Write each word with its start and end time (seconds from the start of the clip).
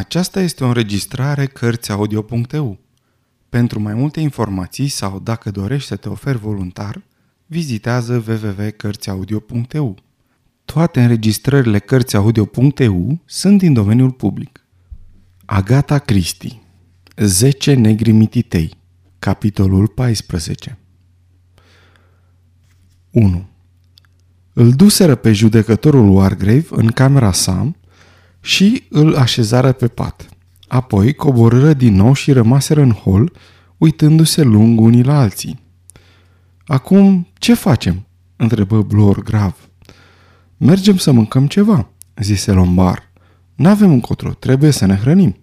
Aceasta 0.00 0.40
este 0.40 0.64
o 0.64 0.66
înregistrare 0.66 1.46
Cărțiaudio.eu. 1.46 2.78
Pentru 3.48 3.80
mai 3.80 3.94
multe 3.94 4.20
informații 4.20 4.88
sau 4.88 5.18
dacă 5.18 5.50
dorești 5.50 5.88
să 5.88 5.96
te 5.96 6.08
oferi 6.08 6.38
voluntar, 6.38 7.02
vizitează 7.46 8.24
www.cărțiaudio.eu. 8.26 9.96
Toate 10.64 11.02
înregistrările 11.02 11.78
Cărțiaudio.eu 11.78 13.18
sunt 13.24 13.58
din 13.58 13.72
domeniul 13.72 14.10
public. 14.10 14.66
Agata 15.44 15.98
Cristi 15.98 16.60
10 17.16 17.74
negri 17.74 18.12
mititei 18.12 18.78
Capitolul 19.18 19.86
14 19.88 20.78
1. 23.10 23.48
Îl 24.52 24.72
duseră 24.72 25.14
pe 25.14 25.32
judecătorul 25.32 26.08
Wargrave 26.08 26.66
în 26.70 26.86
camera 26.86 27.32
sa 27.32 27.74
și 28.40 28.84
îl 28.88 29.16
așezară 29.16 29.72
pe 29.72 29.88
pat. 29.88 30.28
Apoi 30.68 31.12
coborâră 31.12 31.72
din 31.72 31.94
nou 31.94 32.12
și 32.12 32.32
rămaseră 32.32 32.80
în 32.80 32.92
hol, 32.92 33.32
uitându-se 33.78 34.42
lung 34.42 34.80
unii 34.80 35.02
la 35.02 35.20
alții. 35.20 35.58
Acum, 36.66 37.26
ce 37.34 37.54
facem?" 37.54 38.06
întrebă 38.36 38.82
Blor 38.82 39.22
grav. 39.22 39.68
Mergem 40.56 40.96
să 40.96 41.10
mâncăm 41.10 41.46
ceva," 41.46 41.88
zise 42.16 42.52
Lombar. 42.52 43.12
N-avem 43.54 43.90
încotro, 43.90 44.30
trebuie 44.30 44.70
să 44.70 44.86
ne 44.86 44.96
hrănim." 44.96 45.36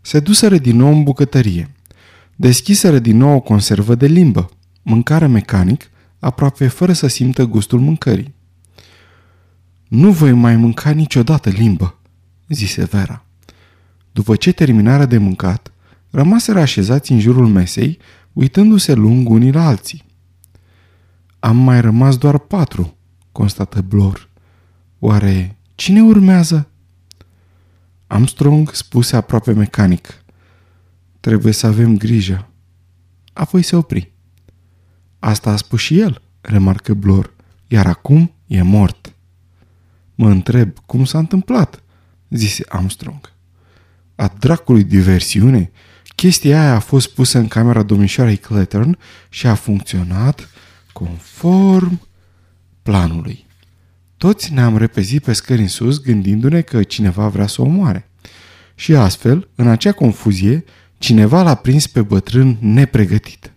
Se 0.00 0.20
duseră 0.20 0.58
din 0.58 0.76
nou 0.76 0.92
în 0.92 1.02
bucătărie. 1.02 1.74
Deschiseră 2.36 2.98
din 2.98 3.16
nou 3.16 3.34
o 3.34 3.40
conservă 3.40 3.94
de 3.94 4.06
limbă. 4.06 4.50
Mâncare 4.82 5.26
mecanic, 5.26 5.90
aproape 6.18 6.68
fără 6.68 6.92
să 6.92 7.06
simtă 7.06 7.44
gustul 7.44 7.80
mâncării. 7.80 8.34
Nu 9.90 10.10
voi 10.10 10.32
mai 10.32 10.56
mânca 10.56 10.90
niciodată 10.90 11.48
limbă, 11.48 11.98
zise 12.48 12.84
Vera. 12.84 13.24
După 14.12 14.36
ce 14.36 14.52
terminară 14.52 15.04
de 15.04 15.18
mâncat, 15.18 15.72
rămaseră 16.10 16.60
așezați 16.60 17.12
în 17.12 17.20
jurul 17.20 17.46
mesei, 17.46 17.98
uitându-se 18.32 18.94
lung 18.94 19.28
unii 19.28 19.52
la 19.52 19.66
alții. 19.66 20.04
Am 21.38 21.56
mai 21.56 21.80
rămas 21.80 22.16
doar 22.16 22.38
patru, 22.38 22.96
constată 23.32 23.80
Blor. 23.80 24.28
Oare 24.98 25.58
cine 25.74 26.02
urmează? 26.02 26.68
Armstrong 28.06 28.74
spuse 28.74 29.16
aproape 29.16 29.52
mecanic. 29.52 30.24
Trebuie 31.20 31.52
să 31.52 31.66
avem 31.66 31.96
grijă. 31.96 32.48
Apoi 33.32 33.62
se 33.62 33.76
opri. 33.76 34.12
Asta 35.18 35.50
a 35.50 35.56
spus 35.56 35.80
și 35.80 36.00
el, 36.00 36.22
remarcă 36.40 36.94
Blor, 36.94 37.34
iar 37.66 37.86
acum 37.86 38.32
e 38.46 38.62
mort. 38.62 38.99
Mă 40.20 40.28
întreb 40.28 40.78
cum 40.86 41.04
s-a 41.04 41.18
întâmplat, 41.18 41.82
zise 42.30 42.64
Armstrong. 42.68 43.32
A 44.14 44.34
dracului 44.38 44.84
diversiune, 44.84 45.70
chestia 46.16 46.60
aia 46.60 46.74
a 46.74 46.78
fost 46.78 47.14
pusă 47.14 47.38
în 47.38 47.48
camera 47.48 47.82
domnișoarei 47.82 48.36
Clattern 48.36 48.98
și 49.28 49.46
a 49.46 49.54
funcționat 49.54 50.48
conform 50.92 52.00
planului. 52.82 53.46
Toți 54.16 54.52
ne-am 54.52 54.76
repezit 54.76 55.22
pe 55.22 55.32
scări 55.32 55.60
în 55.60 55.68
sus 55.68 56.00
gândindu-ne 56.00 56.60
că 56.60 56.82
cineva 56.82 57.28
vrea 57.28 57.46
să 57.46 57.62
o 57.62 57.64
omoare. 57.64 58.10
Și 58.74 58.94
astfel, 58.94 59.48
în 59.54 59.68
acea 59.68 59.92
confuzie, 59.92 60.64
cineva 60.98 61.42
l-a 61.42 61.54
prins 61.54 61.86
pe 61.86 62.02
bătrân 62.02 62.56
nepregătit. 62.60 63.52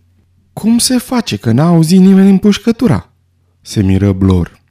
Cum 0.53 0.78
se 0.78 0.97
face 0.97 1.38
că 1.38 1.52
n-a 1.52 1.67
auzit 1.67 2.00
nimeni 2.00 2.30
împușcătura? 2.30 3.14
Se 3.61 3.81
miră 3.81 4.11
Blor. 4.11 4.62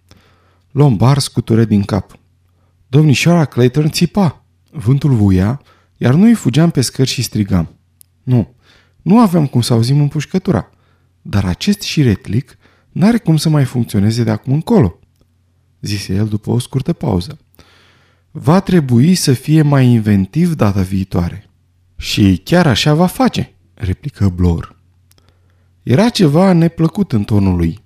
Lombar 0.73 1.19
scuture 1.19 1.65
din 1.65 1.83
cap. 1.83 2.19
Domnișoara 2.87 3.45
Clayton 3.45 3.91
țipa. 3.91 4.45
Vântul 4.70 5.14
vuia, 5.14 5.62
iar 5.97 6.14
noi 6.14 6.34
fugeam 6.34 6.70
pe 6.70 6.81
scări 6.81 7.09
și 7.09 7.23
strigam. 7.23 7.77
Nu, 8.23 8.55
nu 9.03 9.20
aveam 9.20 9.47
cum 9.47 9.61
să 9.61 9.73
auzim 9.73 10.01
împușcătura, 10.01 10.70
dar 11.23 11.45
acest 11.45 11.81
șiretlic 11.81 12.59
n-are 12.91 13.19
cum 13.19 13.36
să 13.36 13.48
mai 13.48 13.64
funcționeze 13.64 14.23
de 14.23 14.30
acum 14.30 14.52
încolo, 14.52 14.98
zise 15.80 16.14
el 16.14 16.29
după 16.29 16.51
o 16.51 16.58
scurtă 16.58 16.92
pauză. 16.92 17.39
Va 18.30 18.61
trebui 18.61 19.14
să 19.14 19.33
fie 19.33 19.63
mai 19.63 19.86
inventiv 19.86 20.55
data 20.55 20.83
viitoare. 20.83 21.51
Și 21.97 22.41
chiar 22.45 22.67
așa 22.67 22.95
va 22.95 23.07
face, 23.07 23.55
replică 23.74 24.29
Blor. 24.29 24.80
Era 25.83 26.08
ceva 26.08 26.52
neplăcut 26.52 27.13
în 27.13 27.24
tonul 27.24 27.57
lui. 27.57 27.82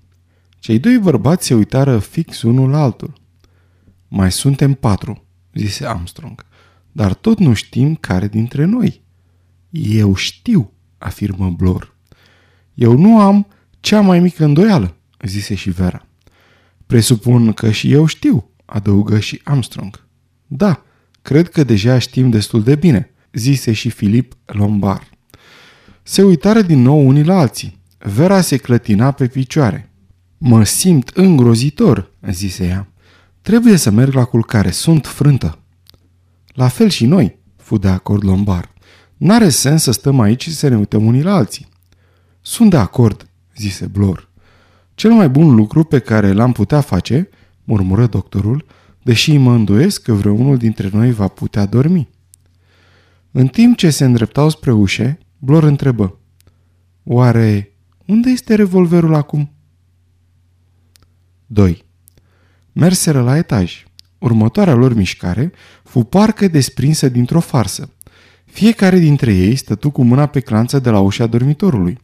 Cei 0.67 0.79
doi 0.79 0.99
bărbați 0.99 1.47
se 1.47 1.55
uitară 1.55 1.99
fix 1.99 2.43
unul 2.43 2.71
la 2.71 2.83
altul. 2.83 3.13
Mai 4.09 4.33
suntem 4.33 4.75
patru, 4.75 5.25
zise 5.55 5.87
Armstrong, 5.87 6.47
dar 6.93 7.15
tot 7.15 7.39
nu 7.39 7.53
știm 7.53 7.95
care 7.95 8.29
dintre 8.29 8.65
noi. 8.65 9.03
Eu 9.71 10.15
știu, 10.15 10.73
afirmă 10.99 11.51
Blor. 11.51 11.97
Eu 12.75 12.99
nu 12.99 13.21
am 13.21 13.47
cea 13.81 14.01
mai 14.01 14.21
mică 14.21 14.45
îndoială, 14.45 14.97
zise 15.27 15.55
și 15.55 15.71
Vera. 15.71 16.07
Presupun 16.87 17.53
că 17.53 17.71
și 17.71 17.93
eu 17.93 18.07
știu, 18.07 18.51
adăugă 18.65 19.19
și 19.19 19.41
Armstrong. 19.45 20.07
Da, 20.47 20.83
cred 21.23 21.49
că 21.49 21.65
deja 21.65 21.99
știm 21.99 22.31
destul 22.31 22.63
de 22.63 22.75
bine, 22.75 23.11
zise 23.33 23.73
și 23.73 23.91
Filip 23.91 24.37
Lombard. 24.45 25.11
Se 26.03 26.23
uitară 26.23 26.63
din 26.63 26.83
nou 26.83 27.07
unii 27.07 27.25
la 27.25 27.39
alții. 27.39 27.79
Vera 27.99 28.41
se 28.41 28.57
clătina 28.57 29.11
pe 29.11 29.27
picioare. 29.27 29.91
Mă 30.39 30.65
simt 30.65 31.09
îngrozitor, 31.09 32.13
zise 32.31 32.67
ea. 32.67 32.89
Trebuie 33.43 33.77
să 33.77 33.91
merg 33.91 34.13
la 34.13 34.25
culcare, 34.25 34.71
sunt 34.71 35.07
frântă. 35.07 35.59
La 36.47 36.69
fel 36.69 36.89
și 36.89 37.07
noi, 37.07 37.39
fu 37.57 37.79
de 37.79 37.89
acord 37.89 38.25
Lombar. 38.25 38.73
N-are 39.17 39.49
sens 39.49 39.83
să 39.83 39.91
stăm 39.91 40.21
aici 40.21 40.43
și 40.43 40.55
să 40.55 40.69
ne 40.69 40.77
uităm 40.77 41.07
unii 41.07 41.23
la 41.23 41.35
alții. 41.35 41.67
Sunt 42.41 42.71
de 42.71 42.77
acord, 42.77 43.29
zise 43.57 43.87
Blor. 43.87 44.29
Cel 44.95 45.13
mai 45.13 45.29
bun 45.29 45.55
lucru 45.55 45.85
pe 45.85 45.99
care 45.99 46.33
l-am 46.33 46.53
putea 46.53 46.81
face, 46.81 47.29
murmură 47.65 48.07
doctorul, 48.07 48.65
deși 49.03 49.37
mă 49.37 49.53
îndoiesc 49.53 50.03
că 50.03 50.13
vreunul 50.13 50.57
dintre 50.57 50.91
noi 50.93 51.13
va 51.13 51.29
putea 51.29 51.67
dormi. 51.67 52.09
În 53.31 53.47
timp 53.47 53.77
ce 53.77 53.91
se 53.91 54.05
îndreptau 54.05 54.49
spre 54.49 54.73
ușe, 54.73 55.19
Blor 55.39 55.63
întrebă. 55.63 56.19
Oare 57.05 57.73
unde 58.07 58.31
este 58.31 58.55
revolverul 58.55 59.15
acum? 59.15 59.56
2. 61.47 61.85
Merseră 62.73 63.23
la 63.23 63.37
etaj. 63.37 63.85
Următoarea 64.19 64.75
lor 64.75 64.95
mișcare 64.95 65.53
fu 65.85 66.03
parcă 66.03 66.49
desprinsă 66.49 67.09
dintr-o 67.09 67.41
farsă. 67.41 67.91
Fiecare 68.45 68.99
dintre 68.99 69.35
ei 69.35 69.57
stătu 69.57 69.91
cu 69.91 70.03
mâna 70.03 70.27
pe 70.27 70.41
clanță 70.41 70.79
de 70.79 70.91
la 70.91 70.99
ușa 70.99 71.27
dormitorului. 71.27 71.99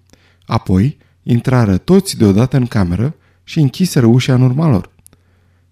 Apoi 0.47 0.98
intrară 1.22 1.76
toți 1.76 2.16
deodată 2.16 2.56
în 2.56 2.66
cameră 2.66 3.16
și 3.44 3.58
închiseră 3.58 4.06
ușa 4.06 4.34
în 4.34 4.42
urma 4.42 4.69
lor. 4.69 4.91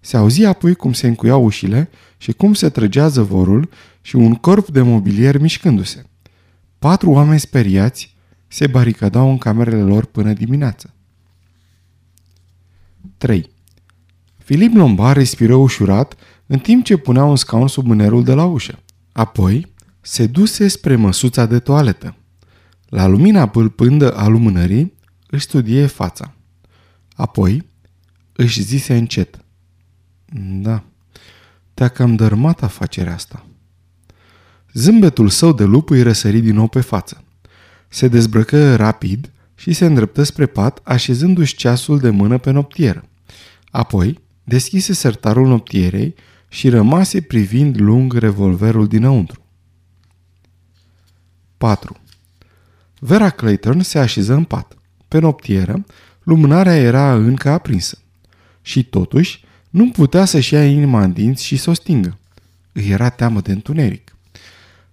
Se 0.01 0.17
auzi 0.17 0.45
apoi 0.45 0.75
cum 0.75 0.93
se 0.93 1.07
încuiau 1.07 1.45
ușile 1.45 1.91
și 2.17 2.33
cum 2.33 2.55
se 2.55 2.69
trăgea 2.69 3.09
zăvorul 3.09 3.71
și 4.01 4.17
un 4.17 4.35
corp 4.35 4.69
de 4.69 4.81
mobilier 4.81 5.39
mișcându-se. 5.39 6.05
Patru 6.79 7.11
oameni 7.11 7.41
speriați 7.41 8.17
se 8.47 8.67
baricadau 8.67 9.31
în 9.31 9.39
camerele 9.39 9.83
lor 9.83 10.05
până 10.05 10.33
dimineață. 10.33 10.95
3. 13.19 13.51
Filip 14.51 14.75
Lombard 14.75 15.17
respiră 15.17 15.55
ușurat 15.55 16.15
în 16.47 16.59
timp 16.59 16.85
ce 16.85 16.97
punea 16.97 17.25
un 17.25 17.37
scaun 17.37 17.69
sub 17.69 17.87
mânerul 17.87 18.25
de 18.25 18.35
la 18.35 18.45
ușă. 18.45 18.79
Apoi 19.13 19.73
se 20.01 20.27
duse 20.27 20.69
spre 20.69 20.97
măsuța 20.97 21.47
de 21.47 21.59
toaletă. 21.59 22.17
La 22.89 23.07
lumina 23.07 23.49
pâlpândă 23.49 24.13
a 24.17 24.27
lumânării 24.27 24.95
își 25.27 25.45
studie 25.45 25.87
fața. 25.87 26.35
Apoi 27.15 27.67
își 28.33 28.63
zise 28.63 28.97
încet. 28.97 29.39
Da, 30.63 30.83
te-a 31.75 31.89
cam 31.89 32.15
dărmat 32.15 32.63
afacerea 32.63 33.15
asta. 33.15 33.47
Zâmbetul 34.73 35.29
său 35.29 35.53
de 35.53 35.65
lup 35.65 35.91
îi 35.91 36.03
răsări 36.03 36.41
din 36.41 36.55
nou 36.55 36.69
pe 36.69 36.81
față. 36.81 37.25
Se 37.89 38.09
dezbrăcă 38.09 38.77
rapid 38.77 39.33
și 39.55 39.73
se 39.73 39.87
îndreptă 39.87 40.23
spre 40.23 40.47
pat, 40.47 40.81
așezându-și 40.85 41.57
ceasul 41.57 41.99
de 41.99 42.11
mână 42.11 42.39
pe 42.39 42.51
noptieră. 42.51 43.05
Apoi 43.71 44.29
deschise 44.51 44.93
sertarul 44.93 45.47
noptierei 45.47 46.15
și 46.49 46.69
rămase 46.69 47.21
privind 47.21 47.81
lung 47.81 48.13
revolverul 48.13 48.87
dinăuntru. 48.87 49.45
4. 51.57 51.97
Vera 52.99 53.31
Clayton 53.31 53.83
se 53.83 53.99
așeză 53.99 54.35
în 54.35 54.45
pat. 54.45 54.77
Pe 55.09 55.19
noptieră, 55.19 55.85
lumânarea 56.23 56.77
era 56.77 57.15
încă 57.15 57.51
aprinsă. 57.51 57.99
Și 58.63 58.85
totuși, 58.85 59.45
nu 59.71 59.91
putea 59.91 60.25
să-și 60.25 60.55
ia 60.55 60.65
inima 60.65 61.03
în 61.03 61.13
dinți 61.13 61.45
și 61.45 61.57
să 61.57 61.71
o 61.71 61.73
stingă. 61.73 62.19
Îi 62.73 62.89
era 62.89 63.09
teamă 63.09 63.41
de 63.41 63.53
întuneric. 63.53 64.17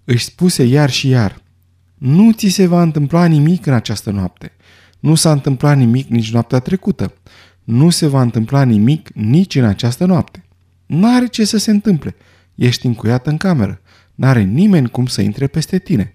Își 0.04 0.24
spuse 0.24 0.62
iar 0.64 0.90
și 0.90 1.08
iar, 1.08 1.42
nu 1.94 2.32
ți 2.32 2.48
se 2.48 2.66
va 2.66 2.82
întâmpla 2.82 3.24
nimic 3.24 3.66
în 3.66 3.72
această 3.72 4.10
noapte. 4.10 4.52
Nu 5.00 5.14
s-a 5.14 5.32
întâmplat 5.32 5.76
nimic 5.76 6.08
nici 6.08 6.32
noaptea 6.32 6.58
trecută. 6.58 7.12
Nu 7.68 7.90
se 7.90 8.06
va 8.06 8.20
întâmpla 8.20 8.62
nimic 8.62 9.10
nici 9.12 9.54
în 9.54 9.64
această 9.64 10.04
noapte. 10.04 10.44
N-are 10.86 11.26
ce 11.26 11.44
să 11.44 11.56
se 11.56 11.70
întâmple. 11.70 12.16
Ești 12.54 12.86
încuiat 12.86 13.26
în 13.26 13.36
cameră. 13.36 13.80
N-are 14.14 14.42
nimeni 14.42 14.88
cum 14.88 15.06
să 15.06 15.20
intre 15.20 15.46
peste 15.46 15.78
tine. 15.78 16.14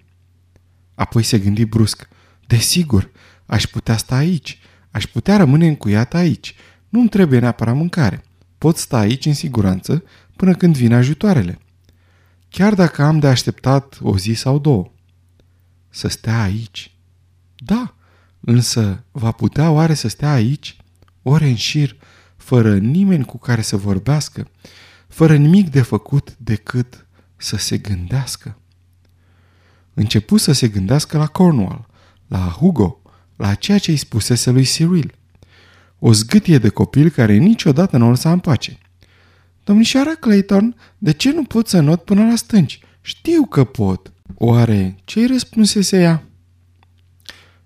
Apoi 0.94 1.22
se 1.22 1.38
gândi 1.38 1.64
brusc. 1.64 2.08
Desigur, 2.46 3.10
aș 3.46 3.66
putea 3.66 3.96
sta 3.96 4.16
aici. 4.16 4.58
Aș 4.90 5.06
putea 5.06 5.36
rămâne 5.36 5.66
încuiat 5.66 6.14
aici. 6.14 6.54
Nu-mi 6.88 7.08
trebuie 7.08 7.38
neapărat 7.38 7.74
mâncare. 7.74 8.24
Pot 8.58 8.76
sta 8.76 8.98
aici 8.98 9.26
în 9.26 9.34
siguranță 9.34 10.04
până 10.36 10.54
când 10.54 10.76
vin 10.76 10.92
ajutoarele. 10.92 11.58
Chiar 12.48 12.74
dacă 12.74 13.02
am 13.02 13.18
de 13.18 13.26
așteptat 13.26 13.98
o 14.02 14.18
zi 14.18 14.32
sau 14.32 14.58
două. 14.58 14.92
Să 15.88 16.08
stea 16.08 16.42
aici. 16.42 16.96
Da, 17.56 17.94
însă 18.40 19.04
va 19.10 19.30
putea 19.30 19.70
oare 19.70 19.94
să 19.94 20.08
stea 20.08 20.32
aici, 20.32 20.76
ore 21.26 21.46
în 21.46 21.54
șir, 21.54 21.96
fără 22.36 22.76
nimeni 22.76 23.24
cu 23.24 23.38
care 23.38 23.62
să 23.62 23.76
vorbească, 23.76 24.48
fără 25.08 25.36
nimic 25.36 25.70
de 25.70 25.82
făcut 25.82 26.36
decât 26.38 27.06
să 27.36 27.56
se 27.56 27.78
gândească? 27.78 28.58
Început 29.94 30.40
să 30.40 30.52
se 30.52 30.68
gândească 30.68 31.18
la 31.18 31.26
Cornwall, 31.26 31.86
la 32.26 32.38
Hugo, 32.38 33.02
la 33.36 33.54
ceea 33.54 33.78
ce 33.78 33.90
îi 33.90 33.96
spusese 33.96 34.50
lui 34.50 34.64
Cyril. 34.64 35.14
O 35.98 36.12
zgâtie 36.12 36.58
de 36.58 36.68
copil 36.68 37.10
care 37.10 37.36
niciodată 37.36 37.96
nu 37.96 38.06
o 38.06 38.08
lăsa 38.08 38.32
în 38.32 38.38
pace. 38.38 38.78
Domnișoara 39.64 40.14
Clayton, 40.14 40.76
de 40.98 41.12
ce 41.12 41.32
nu 41.32 41.44
pot 41.44 41.68
să 41.68 41.80
not 41.80 42.04
până 42.04 42.24
la 42.24 42.36
stânci? 42.36 42.80
Știu 43.00 43.46
că 43.46 43.64
pot. 43.64 44.12
Oare 44.34 44.96
ce-i 45.04 45.26
răspunsese 45.26 46.00
ea? 46.00 46.22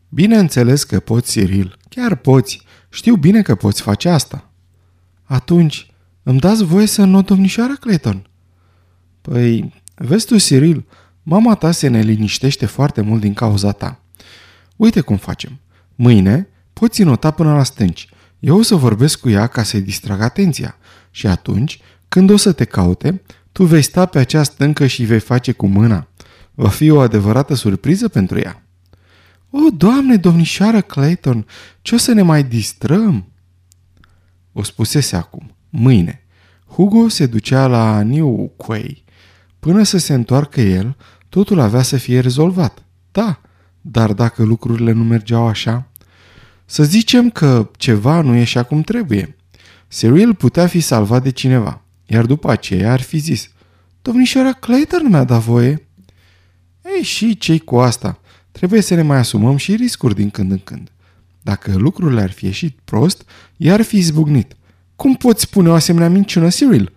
Bineînțeles 0.08 0.84
că 0.84 1.00
poți, 1.00 1.31
Cyril. 1.31 1.76
Chiar 1.88 2.14
poți. 2.14 2.62
Știu 2.98 3.16
bine 3.16 3.42
că 3.42 3.54
poți 3.54 3.82
face 3.82 4.08
asta. 4.08 4.50
Atunci, 5.24 5.90
îmi 6.22 6.38
dați 6.38 6.64
voie 6.64 6.86
să 6.86 7.04
not 7.04 7.26
domnișoara 7.26 7.74
Clayton? 7.74 8.26
Păi, 9.20 9.82
vezi 9.94 10.26
tu, 10.26 10.36
Cyril, 10.36 10.86
mama 11.22 11.54
ta 11.54 11.70
se 11.70 11.88
ne 11.88 12.00
liniștește 12.00 12.66
foarte 12.66 13.00
mult 13.00 13.20
din 13.20 13.34
cauza 13.34 13.72
ta. 13.72 14.00
Uite 14.76 15.00
cum 15.00 15.16
facem. 15.16 15.60
Mâine 15.94 16.48
poți 16.72 17.02
nota 17.02 17.30
până 17.30 17.54
la 17.54 17.62
stânci. 17.62 18.08
Eu 18.38 18.58
o 18.58 18.62
să 18.62 18.74
vorbesc 18.74 19.20
cu 19.20 19.28
ea 19.28 19.46
ca 19.46 19.62
să-i 19.62 19.80
distrag 19.80 20.20
atenția. 20.20 20.76
Și 21.10 21.26
atunci, 21.26 21.80
când 22.08 22.30
o 22.30 22.36
să 22.36 22.52
te 22.52 22.64
caute, 22.64 23.22
tu 23.52 23.64
vei 23.64 23.82
sta 23.82 24.06
pe 24.06 24.18
acea 24.18 24.42
stâncă 24.42 24.86
și 24.86 25.04
vei 25.04 25.20
face 25.20 25.52
cu 25.52 25.66
mâna. 25.66 26.08
Va 26.54 26.68
fi 26.68 26.90
o 26.90 27.00
adevărată 27.00 27.54
surpriză 27.54 28.08
pentru 28.08 28.38
ea. 28.38 28.62
O, 29.50 29.58
doamne, 29.76 30.16
domnișoară 30.16 30.80
Clayton, 30.80 31.46
ce 31.82 31.94
o 31.94 31.98
să 31.98 32.12
ne 32.12 32.22
mai 32.22 32.44
distrăm? 32.44 33.32
O 34.52 34.62
spusese 34.62 35.16
acum, 35.16 35.54
mâine. 35.70 36.22
Hugo 36.66 37.08
se 37.08 37.26
ducea 37.26 37.66
la 37.66 38.02
New 38.02 38.52
Quay. 38.56 39.04
Până 39.58 39.82
să 39.82 39.98
se 39.98 40.14
întoarcă 40.14 40.60
el, 40.60 40.96
totul 41.28 41.58
avea 41.58 41.82
să 41.82 41.96
fie 41.96 42.20
rezolvat. 42.20 42.82
Da, 43.12 43.40
dar 43.80 44.12
dacă 44.12 44.42
lucrurile 44.42 44.92
nu 44.92 45.04
mergeau 45.04 45.46
așa? 45.46 45.90
Să 46.64 46.84
zicem 46.84 47.30
că 47.30 47.70
ceva 47.76 48.20
nu 48.20 48.34
ieșea 48.34 48.62
cum 48.62 48.80
trebuie. 48.80 49.36
Cyril 49.88 50.34
putea 50.34 50.66
fi 50.66 50.80
salvat 50.80 51.22
de 51.22 51.30
cineva, 51.30 51.82
iar 52.06 52.26
după 52.26 52.50
aceea 52.50 52.92
ar 52.92 53.00
fi 53.00 53.18
zis, 53.18 53.50
Domnișoara 54.02 54.52
Clayton 54.52 55.02
nu 55.02 55.08
mi-a 55.08 55.24
dat 55.24 55.40
voie. 55.40 55.88
Ei, 56.96 57.02
și 57.02 57.38
cei 57.38 57.58
cu 57.58 57.78
asta? 57.78 58.20
Trebuie 58.58 58.81
să 58.81 58.94
ne 58.94 59.02
mai 59.02 59.16
asumăm 59.16 59.56
și 59.56 59.75
riscuri 59.75 60.14
din 60.14 60.31
când 60.31 60.50
în 60.50 60.58
când. 60.58 60.90
Dacă 61.43 61.76
lucrurile 61.76 62.20
ar 62.20 62.31
fi 62.31 62.44
ieșit 62.44 62.78
prost, 62.84 63.25
i-ar 63.56 63.82
fi 63.82 63.96
izbucnit. 63.96 64.56
Cum 64.96 65.14
poți 65.14 65.43
spune 65.43 65.69
o 65.69 65.72
asemenea 65.72 66.08
minciună, 66.08 66.49
Cyril? 66.49 66.93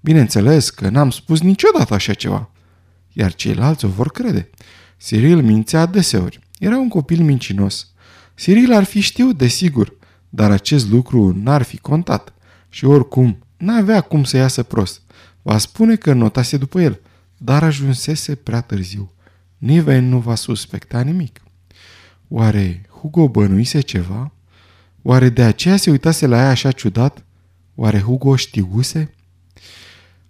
Bineînțeles 0.00 0.70
că 0.70 0.88
n-am 0.88 1.10
spus 1.10 1.40
niciodată 1.40 1.94
așa 1.94 2.14
ceva. 2.14 2.50
Iar 3.12 3.34
ceilalți 3.34 3.84
o 3.84 3.88
vor 3.88 4.10
crede. 4.10 4.50
Cyril 4.98 5.42
mințea 5.42 5.80
adeseori. 5.80 6.40
Era 6.58 6.78
un 6.78 6.88
copil 6.88 7.22
mincinos. 7.22 7.92
Cyril 8.34 8.72
ar 8.72 8.84
fi 8.84 9.00
știut, 9.00 9.36
desigur, 9.36 9.92
dar 10.28 10.50
acest 10.50 10.88
lucru 10.88 11.36
n-ar 11.42 11.62
fi 11.62 11.78
contat. 11.78 12.32
Și 12.68 12.84
oricum, 12.84 13.38
n-avea 13.56 14.00
cum 14.00 14.24
să 14.24 14.36
iasă 14.36 14.62
prost. 14.62 15.00
Va 15.42 15.58
spune 15.58 15.96
că 15.96 16.12
notase 16.12 16.56
după 16.56 16.80
el, 16.80 17.00
dar 17.36 17.62
ajunsese 17.62 18.34
prea 18.34 18.60
târziu. 18.60 19.10
Nimeni 19.58 20.08
nu 20.08 20.18
va 20.18 20.34
suspecta 20.34 21.00
nimic. 21.00 21.40
Oare 22.28 22.86
Hugo 23.00 23.28
bănuise 23.28 23.80
ceva? 23.80 24.32
Oare 25.02 25.28
de 25.28 25.42
aceea 25.42 25.76
se 25.76 25.90
uitase 25.90 26.26
la 26.26 26.36
ea 26.36 26.48
așa 26.48 26.70
ciudat? 26.70 27.24
Oare 27.74 28.00
Hugo 28.00 28.36
știuse? 28.36 29.14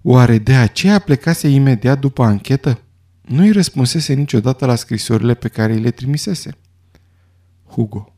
Oare 0.03 0.39
de 0.39 0.55
aceea 0.55 0.99
plecase 0.99 1.49
imediat 1.49 2.01
după 2.01 2.23
anchetă? 2.23 2.81
Nu-i 3.21 3.51
răspunsese 3.51 4.13
niciodată 4.13 4.67
la 4.67 4.75
scrisorile 4.75 5.35
pe 5.35 5.49
care 5.49 5.73
îi 5.73 5.81
le 5.81 5.91
trimisese. 5.91 6.57
Hugo. 7.67 8.15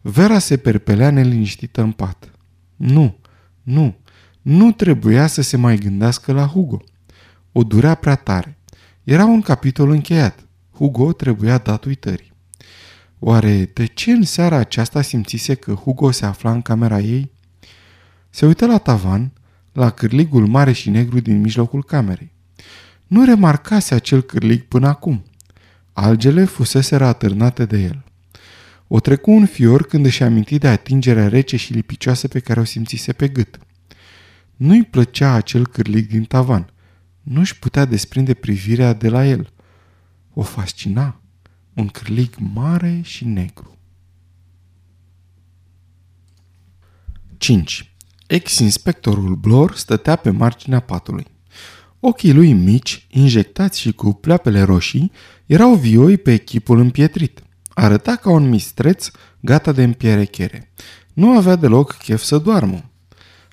Vera 0.00 0.38
se 0.38 0.56
perpelea 0.56 1.10
neliniștită 1.10 1.80
în 1.80 1.92
pat. 1.92 2.30
Nu, 2.76 3.18
nu, 3.62 3.96
nu 4.42 4.72
trebuia 4.72 5.26
să 5.26 5.42
se 5.42 5.56
mai 5.56 5.76
gândească 5.76 6.32
la 6.32 6.46
Hugo. 6.46 6.82
O 7.52 7.62
durea 7.62 7.94
prea 7.94 8.14
tare. 8.14 8.55
Era 9.06 9.24
un 9.24 9.40
capitol 9.40 9.90
încheiat. 9.90 10.46
Hugo 10.72 11.12
trebuia 11.12 11.58
dat 11.58 11.84
uitării. 11.84 12.32
Oare 13.18 13.70
de 13.74 13.86
ce 13.86 14.10
în 14.10 14.22
seara 14.22 14.56
aceasta 14.56 15.02
simțise 15.02 15.54
că 15.54 15.72
Hugo 15.72 16.10
se 16.10 16.26
afla 16.26 16.50
în 16.50 16.62
camera 16.62 16.98
ei? 16.98 17.30
Se 18.30 18.46
uită 18.46 18.66
la 18.66 18.78
tavan, 18.78 19.32
la 19.72 19.90
cârligul 19.90 20.46
mare 20.46 20.72
și 20.72 20.90
negru 20.90 21.20
din 21.20 21.40
mijlocul 21.40 21.84
camerei. 21.84 22.32
Nu 23.06 23.24
remarcase 23.24 23.94
acel 23.94 24.22
cârlig 24.22 24.62
până 24.62 24.88
acum. 24.88 25.24
Algele 25.92 26.44
fusese 26.44 26.94
atârnate 26.94 27.64
de 27.64 27.78
el. 27.78 28.04
O 28.86 29.00
trecu 29.00 29.30
un 29.30 29.46
fior 29.46 29.86
când 29.86 30.04
își 30.04 30.22
aminti 30.22 30.58
de 30.58 30.68
atingerea 30.68 31.28
rece 31.28 31.56
și 31.56 31.72
lipicioasă 31.72 32.28
pe 32.28 32.38
care 32.40 32.60
o 32.60 32.64
simțise 32.64 33.12
pe 33.12 33.28
gât. 33.28 33.58
Nu-i 34.56 34.84
plăcea 34.84 35.32
acel 35.32 35.66
cârlig 35.66 36.08
din 36.08 36.24
tavan. 36.24 36.70
Nu-și 37.28 37.58
putea 37.58 37.84
desprinde 37.84 38.34
privirea 38.34 38.92
de 38.92 39.08
la 39.08 39.26
el. 39.26 39.52
O 40.34 40.42
fascina. 40.42 41.20
Un 41.74 41.86
cârlig 41.86 42.34
mare 42.38 43.00
și 43.04 43.24
negru. 43.24 43.78
5. 47.36 47.94
Ex-inspectorul 48.26 49.34
Blor 49.34 49.74
stătea 49.76 50.16
pe 50.16 50.30
marginea 50.30 50.80
patului. 50.80 51.26
Ochii 52.00 52.32
lui 52.32 52.52
mici, 52.52 53.06
injectați 53.10 53.80
și 53.80 53.92
cu 53.92 54.12
pleoapele 54.12 54.62
roșii, 54.62 55.12
erau 55.46 55.74
vioi 55.74 56.16
pe 56.16 56.32
echipul 56.32 56.78
împietrit. 56.78 57.42
Arăta 57.68 58.16
ca 58.16 58.30
un 58.30 58.48
mistreț 58.48 59.10
gata 59.40 59.72
de 59.72 59.82
împierechere. 59.82 60.72
Nu 61.12 61.36
avea 61.36 61.56
deloc 61.56 61.92
chef 61.92 62.22
să 62.22 62.38
doarmă. 62.38 62.90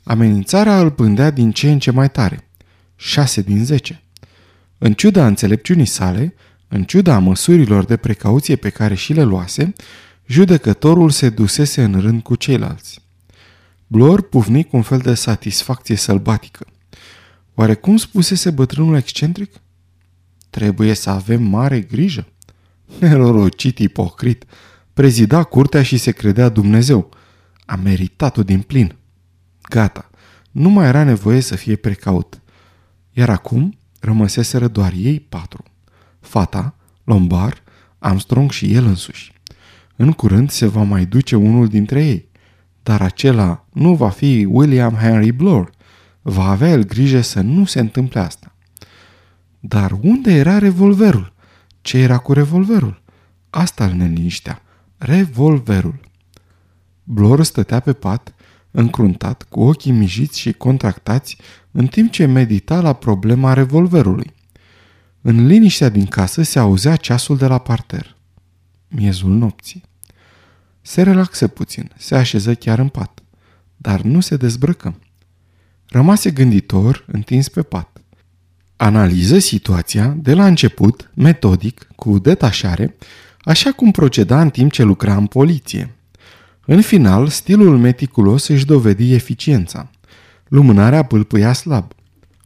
Amenințarea 0.03 0.79
îl 0.79 0.91
pândea 0.91 1.29
din 1.31 1.51
ce 1.51 1.71
în 1.71 1.79
ce 1.79 1.91
mai 1.91 2.11
tare. 2.11 2.47
6 2.95 3.41
din 3.41 3.65
10. 3.65 4.03
În 4.77 4.93
ciuda 4.93 5.27
înțelepciunii 5.27 5.85
sale, 5.85 6.35
în 6.67 6.83
ciuda 6.83 7.19
măsurilor 7.19 7.85
de 7.85 7.97
precauție 7.97 8.55
pe 8.55 8.69
care 8.69 8.95
și 8.95 9.13
le 9.13 9.23
luase, 9.23 9.73
judecătorul 10.25 11.09
se 11.09 11.29
dusese 11.29 11.83
în 11.83 11.99
rând 11.99 12.21
cu 12.21 12.35
ceilalți. 12.35 13.01
Blor 13.87 14.21
pufni 14.21 14.63
cu 14.63 14.75
un 14.75 14.81
fel 14.81 14.99
de 14.99 15.13
satisfacție 15.13 15.95
sălbatică. 15.95 16.65
Oare 17.53 17.73
cum 17.73 17.97
spusese 17.97 18.51
bătrânul 18.51 18.95
excentric? 18.95 19.53
Trebuie 20.49 20.93
să 20.93 21.09
avem 21.09 21.43
mare 21.43 21.81
grijă. 21.81 22.27
Nerorocit 22.99 23.79
ipocrit. 23.79 24.45
Prezida 24.93 25.43
curtea 25.43 25.83
și 25.83 25.97
se 25.97 26.11
credea 26.11 26.49
Dumnezeu. 26.49 27.09
A 27.65 27.75
meritat-o 27.75 28.43
din 28.43 28.61
plin. 28.61 28.95
Gata. 29.69 30.09
Nu 30.51 30.69
mai 30.69 30.87
era 30.87 31.03
nevoie 31.03 31.39
să 31.39 31.55
fie 31.55 31.75
precaut. 31.75 32.41
Iar 33.13 33.29
acum 33.29 33.77
rămăseseră 33.99 34.67
doar 34.67 34.93
ei 34.95 35.19
patru. 35.19 35.63
Fata, 36.19 36.75
Lombar, 37.03 37.61
Armstrong 37.99 38.51
și 38.51 38.73
el 38.73 38.85
însuși. 38.85 39.33
În 39.95 40.11
curând 40.11 40.49
se 40.49 40.65
va 40.65 40.81
mai 40.81 41.05
duce 41.05 41.35
unul 41.35 41.67
dintre 41.67 42.05
ei. 42.05 42.29
Dar 42.83 43.01
acela 43.01 43.65
nu 43.73 43.95
va 43.95 44.09
fi 44.09 44.47
William 44.49 44.93
Henry 44.93 45.31
Blore. 45.31 45.69
Va 46.21 46.49
avea 46.49 46.69
el 46.69 46.83
grijă 46.83 47.21
să 47.21 47.41
nu 47.41 47.65
se 47.65 47.79
întâmple 47.79 48.19
asta. 48.19 48.55
Dar 49.59 49.91
unde 50.01 50.33
era 50.33 50.57
revolverul? 50.57 51.33
Ce 51.81 51.97
era 51.97 52.17
cu 52.17 52.33
revolverul? 52.33 53.01
Asta 53.49 53.85
îl 53.85 53.93
neliniștea. 53.93 54.61
Revolverul. 54.97 55.99
Blor 57.03 57.43
stătea 57.43 57.79
pe 57.79 57.93
pat, 57.93 58.33
încruntat, 58.75 59.43
cu 59.49 59.61
ochii 59.61 59.91
mijiți 59.91 60.39
și 60.39 60.51
contractați, 60.51 61.37
în 61.71 61.87
timp 61.87 62.11
ce 62.11 62.25
medita 62.25 62.81
la 62.81 62.93
problema 62.93 63.53
revolverului. 63.53 64.31
În 65.21 65.45
liniștea 65.45 65.89
din 65.89 66.05
casă 66.05 66.41
se 66.41 66.59
auzea 66.59 66.95
ceasul 66.95 67.37
de 67.37 67.47
la 67.47 67.57
parter. 67.57 68.15
Miezul 68.87 69.31
nopții. 69.31 69.83
Se 70.81 71.01
relaxă 71.01 71.47
puțin, 71.47 71.91
se 71.97 72.15
așeză 72.15 72.55
chiar 72.55 72.79
în 72.79 72.87
pat, 72.87 73.23
dar 73.77 74.01
nu 74.01 74.19
se 74.19 74.37
dezbrăcă. 74.37 74.99
Rămase 75.85 76.31
gânditor, 76.31 77.05
întins 77.07 77.49
pe 77.49 77.61
pat. 77.61 78.01
Analiză 78.75 79.39
situația 79.39 80.07
de 80.17 80.33
la 80.33 80.45
început, 80.45 81.11
metodic, 81.13 81.87
cu 81.95 82.19
detașare, 82.19 82.95
așa 83.41 83.71
cum 83.71 83.91
proceda 83.91 84.41
în 84.41 84.49
timp 84.49 84.71
ce 84.71 84.83
lucra 84.83 85.15
în 85.15 85.27
poliție. 85.27 85.95
În 86.65 86.81
final, 86.81 87.27
stilul 87.27 87.77
meticulos 87.77 88.47
își 88.47 88.65
dovedi 88.65 89.13
eficiența. 89.13 89.89
Lumânarea 90.47 91.03
pâlpâia 91.03 91.53
slab. 91.53 91.91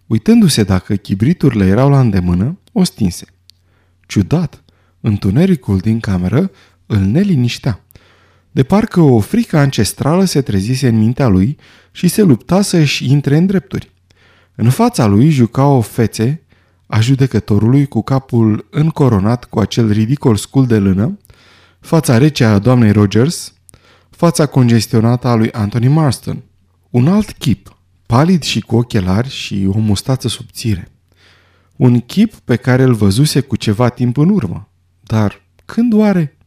Uitându-se 0.07 0.63
dacă 0.63 0.95
chibriturile 0.95 1.65
erau 1.65 1.89
la 1.89 1.99
îndemână, 1.99 2.59
o 2.71 2.83
stinse. 2.83 3.25
Ciudat, 4.07 4.63
întunericul 5.01 5.77
din 5.77 5.99
cameră 5.99 6.51
îl 6.85 6.97
neliniștea. 6.99 7.81
De 8.51 8.63
parcă 8.63 9.01
o 9.01 9.19
frică 9.19 9.57
ancestrală 9.57 10.23
se 10.23 10.41
trezise 10.41 10.87
în 10.87 10.97
mintea 10.97 11.27
lui 11.27 11.57
și 11.91 12.07
se 12.07 12.21
lupta 12.21 12.61
să-și 12.61 13.11
intre 13.11 13.37
în 13.37 13.45
drepturi. 13.45 13.91
În 14.55 14.69
fața 14.69 15.05
lui 15.05 15.29
jucau 15.29 15.81
fețe 15.81 16.41
a 16.85 16.99
judecătorului 16.99 17.85
cu 17.85 18.01
capul 18.01 18.67
încoronat 18.71 19.45
cu 19.45 19.59
acel 19.59 19.91
ridicol 19.91 20.35
scul 20.35 20.65
de 20.65 20.77
lână, 20.77 21.17
fața 21.79 22.17
rece 22.17 22.43
a 22.43 22.59
doamnei 22.59 22.91
Rogers, 22.91 23.53
fața 24.17 24.45
congestionată 24.45 25.27
a 25.27 25.35
lui 25.35 25.51
Anthony 25.51 25.87
Marston. 25.87 26.43
Un 26.89 27.07
alt 27.07 27.31
chip, 27.31 27.77
palid 28.05 28.43
și 28.43 28.59
cu 28.61 28.75
ochelari 28.75 29.29
și 29.29 29.67
o 29.73 29.77
mustață 29.77 30.27
subțire. 30.27 30.91
Un 31.75 31.99
chip 31.99 32.33
pe 32.33 32.55
care 32.55 32.83
îl 32.83 32.93
văzuse 32.93 33.39
cu 33.39 33.55
ceva 33.55 33.89
timp 33.89 34.17
în 34.17 34.29
urmă. 34.29 34.69
Dar 35.01 35.41
când 35.65 35.93
oare? 35.93 36.37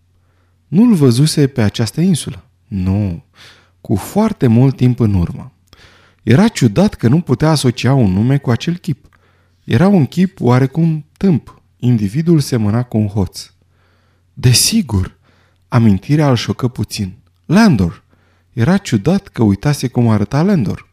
Nu-l 0.68 0.94
văzuse 0.94 1.46
pe 1.46 1.62
această 1.62 2.00
insulă. 2.00 2.44
Nu, 2.66 3.24
cu 3.80 3.96
foarte 3.96 4.46
mult 4.46 4.76
timp 4.76 5.00
în 5.00 5.14
urmă. 5.14 5.52
Era 6.22 6.48
ciudat 6.48 6.94
că 6.94 7.08
nu 7.08 7.20
putea 7.20 7.50
asocia 7.50 7.94
un 7.94 8.12
nume 8.12 8.38
cu 8.38 8.50
acel 8.50 8.76
chip. 8.76 9.08
Era 9.64 9.88
un 9.88 10.06
chip 10.06 10.40
oarecum 10.40 11.04
tâmp. 11.16 11.62
Individul 11.76 12.40
semăna 12.40 12.82
cu 12.82 12.98
un 12.98 13.06
hoț. 13.06 13.50
Desigur, 14.32 15.18
amintirea 15.68 16.30
îl 16.30 16.36
șocă 16.36 16.68
puțin. 16.68 17.18
Landor! 17.50 18.02
Era 18.52 18.76
ciudat 18.76 19.28
că 19.28 19.42
uitase 19.42 19.88
cum 19.88 20.08
arăta 20.08 20.42
Landor. 20.42 20.88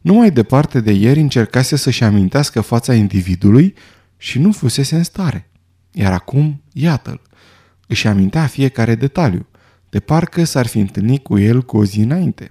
Numai 0.00 0.30
departe 0.30 0.80
de 0.80 0.92
ieri 0.92 1.20
încercase 1.20 1.76
să-și 1.76 2.04
amintească 2.04 2.60
fața 2.60 2.94
individului 2.94 3.74
și 4.16 4.38
nu 4.38 4.52
fusese 4.52 4.96
în 4.96 5.02
stare. 5.02 5.50
Iar 5.90 6.12
acum, 6.12 6.62
iată-l. 6.72 7.20
Își 7.86 8.06
amintea 8.06 8.46
fiecare 8.46 8.94
detaliu, 8.94 9.46
de 9.90 10.00
parcă 10.00 10.44
s-ar 10.44 10.66
fi 10.66 10.78
întâlnit 10.78 11.22
cu 11.22 11.38
el 11.38 11.62
cu 11.62 11.76
o 11.76 11.84
zi 11.84 12.00
înainte. 12.00 12.48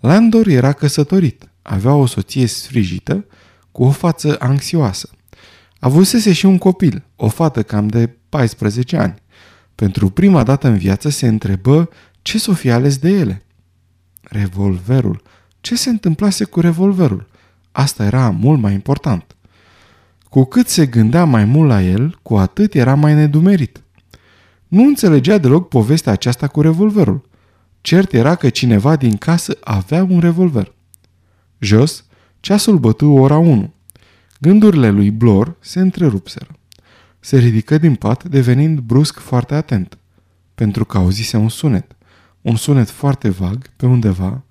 Landor 0.00 0.46
era 0.46 0.72
căsătorit, 0.72 1.48
avea 1.62 1.94
o 1.94 2.06
soție 2.06 2.46
sfrijită, 2.46 3.24
cu 3.72 3.84
o 3.84 3.90
față 3.90 4.36
anxioasă. 4.38 5.08
Avusese 5.78 6.32
și 6.32 6.46
un 6.46 6.58
copil, 6.58 7.04
o 7.16 7.28
fată 7.28 7.62
cam 7.62 7.86
de 7.86 8.16
14 8.28 8.96
ani. 8.96 9.14
Pentru 9.74 10.10
prima 10.10 10.42
dată 10.42 10.68
în 10.68 10.76
viață 10.76 11.08
se 11.08 11.26
întrebă 11.26 11.88
ce 12.22 12.38
s-o 12.38 12.52
fi 12.52 12.70
ales 12.70 12.98
de 12.98 13.10
ele. 13.10 13.42
Revolverul. 14.22 15.22
Ce 15.60 15.76
se 15.76 15.90
întâmplase 15.90 16.44
cu 16.44 16.60
revolverul? 16.60 17.26
Asta 17.72 18.04
era 18.04 18.30
mult 18.30 18.60
mai 18.60 18.72
important. 18.72 19.36
Cu 20.28 20.44
cât 20.44 20.68
se 20.68 20.86
gândea 20.86 21.24
mai 21.24 21.44
mult 21.44 21.68
la 21.68 21.82
el, 21.82 22.18
cu 22.22 22.38
atât 22.38 22.74
era 22.74 22.94
mai 22.94 23.14
nedumerit. 23.14 23.82
Nu 24.68 24.82
înțelegea 24.82 25.38
deloc 25.38 25.68
povestea 25.68 26.12
aceasta 26.12 26.48
cu 26.48 26.60
revolverul. 26.60 27.28
Cert 27.80 28.12
era 28.12 28.34
că 28.34 28.48
cineva 28.48 28.96
din 28.96 29.16
casă 29.16 29.56
avea 29.60 30.02
un 30.02 30.20
revolver. 30.20 30.74
Jos, 31.58 32.04
ceasul 32.40 32.78
bătu 32.78 33.10
ora 33.10 33.36
1. 33.36 33.72
Gândurile 34.40 34.90
lui 34.90 35.10
Blor 35.10 35.56
se 35.60 35.80
întrerupseră. 35.80 36.50
Se 37.20 37.38
ridică 37.38 37.78
din 37.78 37.94
pat, 37.94 38.24
devenind 38.24 38.78
brusc 38.78 39.18
foarte 39.18 39.54
atent, 39.54 39.98
pentru 40.54 40.84
că 40.84 40.98
auzise 40.98 41.36
un 41.36 41.48
sunet. 41.48 41.96
Un 42.42 42.56
sunet 42.56 42.90
foarte 42.90 43.28
vag, 43.28 43.70
pe 43.76 43.86
undeva, 43.86 44.44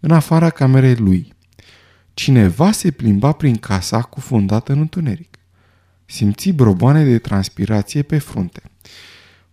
în 0.00 0.10
afara 0.10 0.50
camerei 0.50 0.94
lui. 0.94 1.32
Cineva 2.14 2.72
se 2.72 2.90
plimba 2.90 3.32
prin 3.32 3.56
casa 3.56 4.02
cufundată 4.02 4.72
în 4.72 4.78
întuneric. 4.78 5.36
Simți 6.04 6.50
broboane 6.50 7.04
de 7.04 7.18
transpirație 7.18 8.02
pe 8.02 8.18
frunte. 8.18 8.62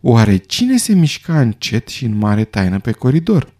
Oare 0.02 0.38
cine 0.38 0.78
se 0.78 0.94
mișca 0.94 1.40
încet 1.40 1.88
și 1.88 2.06
în 2.06 2.18
mare 2.18 2.44
taină 2.44 2.80
pe 2.80 2.92
coridor? 2.92 3.54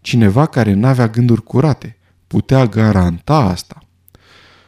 Cineva 0.00 0.46
care 0.46 0.72
n-avea 0.72 1.08
gânduri 1.08 1.42
curate. 1.42 1.96
Putea 2.26 2.66
garanta 2.66 3.36
asta. 3.36 3.80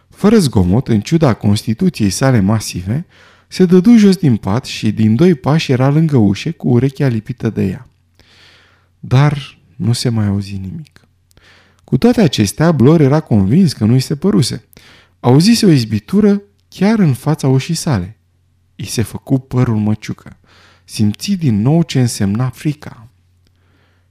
Fără 0.08 0.38
zgomot, 0.38 0.88
în 0.88 1.00
ciuda 1.00 1.34
constituției 1.34 2.10
sale 2.10 2.40
masive, 2.40 3.06
se 3.48 3.64
dădu 3.64 3.96
jos 3.96 4.16
din 4.16 4.36
pat 4.36 4.64
și 4.64 4.92
din 4.92 5.14
doi 5.14 5.34
pași 5.34 5.72
era 5.72 5.88
lângă 5.88 6.16
ușe 6.16 6.50
cu 6.50 6.68
urechea 6.68 7.06
lipită 7.06 7.50
de 7.50 7.66
ea. 7.66 7.87
Dar 9.00 9.58
nu 9.76 9.92
se 9.92 10.08
mai 10.08 10.26
auzi 10.26 10.56
nimic. 10.56 11.00
Cu 11.84 11.98
toate 11.98 12.20
acestea, 12.20 12.72
Blor 12.72 13.00
era 13.00 13.20
convins 13.20 13.72
că 13.72 13.84
nu-i 13.84 14.00
se 14.00 14.16
păruse. 14.16 14.64
Auzise 15.20 15.66
o 15.66 15.70
izbitură 15.70 16.42
chiar 16.68 16.98
în 16.98 17.12
fața 17.12 17.48
ușii 17.48 17.74
sale. 17.74 18.18
I 18.76 18.84
se 18.84 19.02
făcu 19.02 19.38
părul 19.38 19.76
măciucă 19.76 20.38
simți 20.88 21.32
din 21.32 21.62
nou 21.62 21.82
ce 21.82 22.00
însemna 22.00 22.48
frica. 22.48 23.08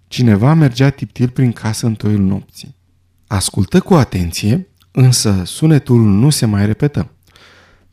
Cineva 0.08 0.54
mergea 0.54 0.90
tiptil 0.90 1.30
prin 1.30 1.52
casă 1.52 1.86
în 1.86 1.96
toiul 1.96 2.22
nopții. 2.22 2.76
Ascultă 3.28 3.80
cu 3.80 3.94
atenție, 3.94 4.68
însă 4.92 5.42
sunetul 5.46 6.02
nu 6.02 6.30
se 6.30 6.46
mai 6.46 6.66
repetă. 6.66 7.12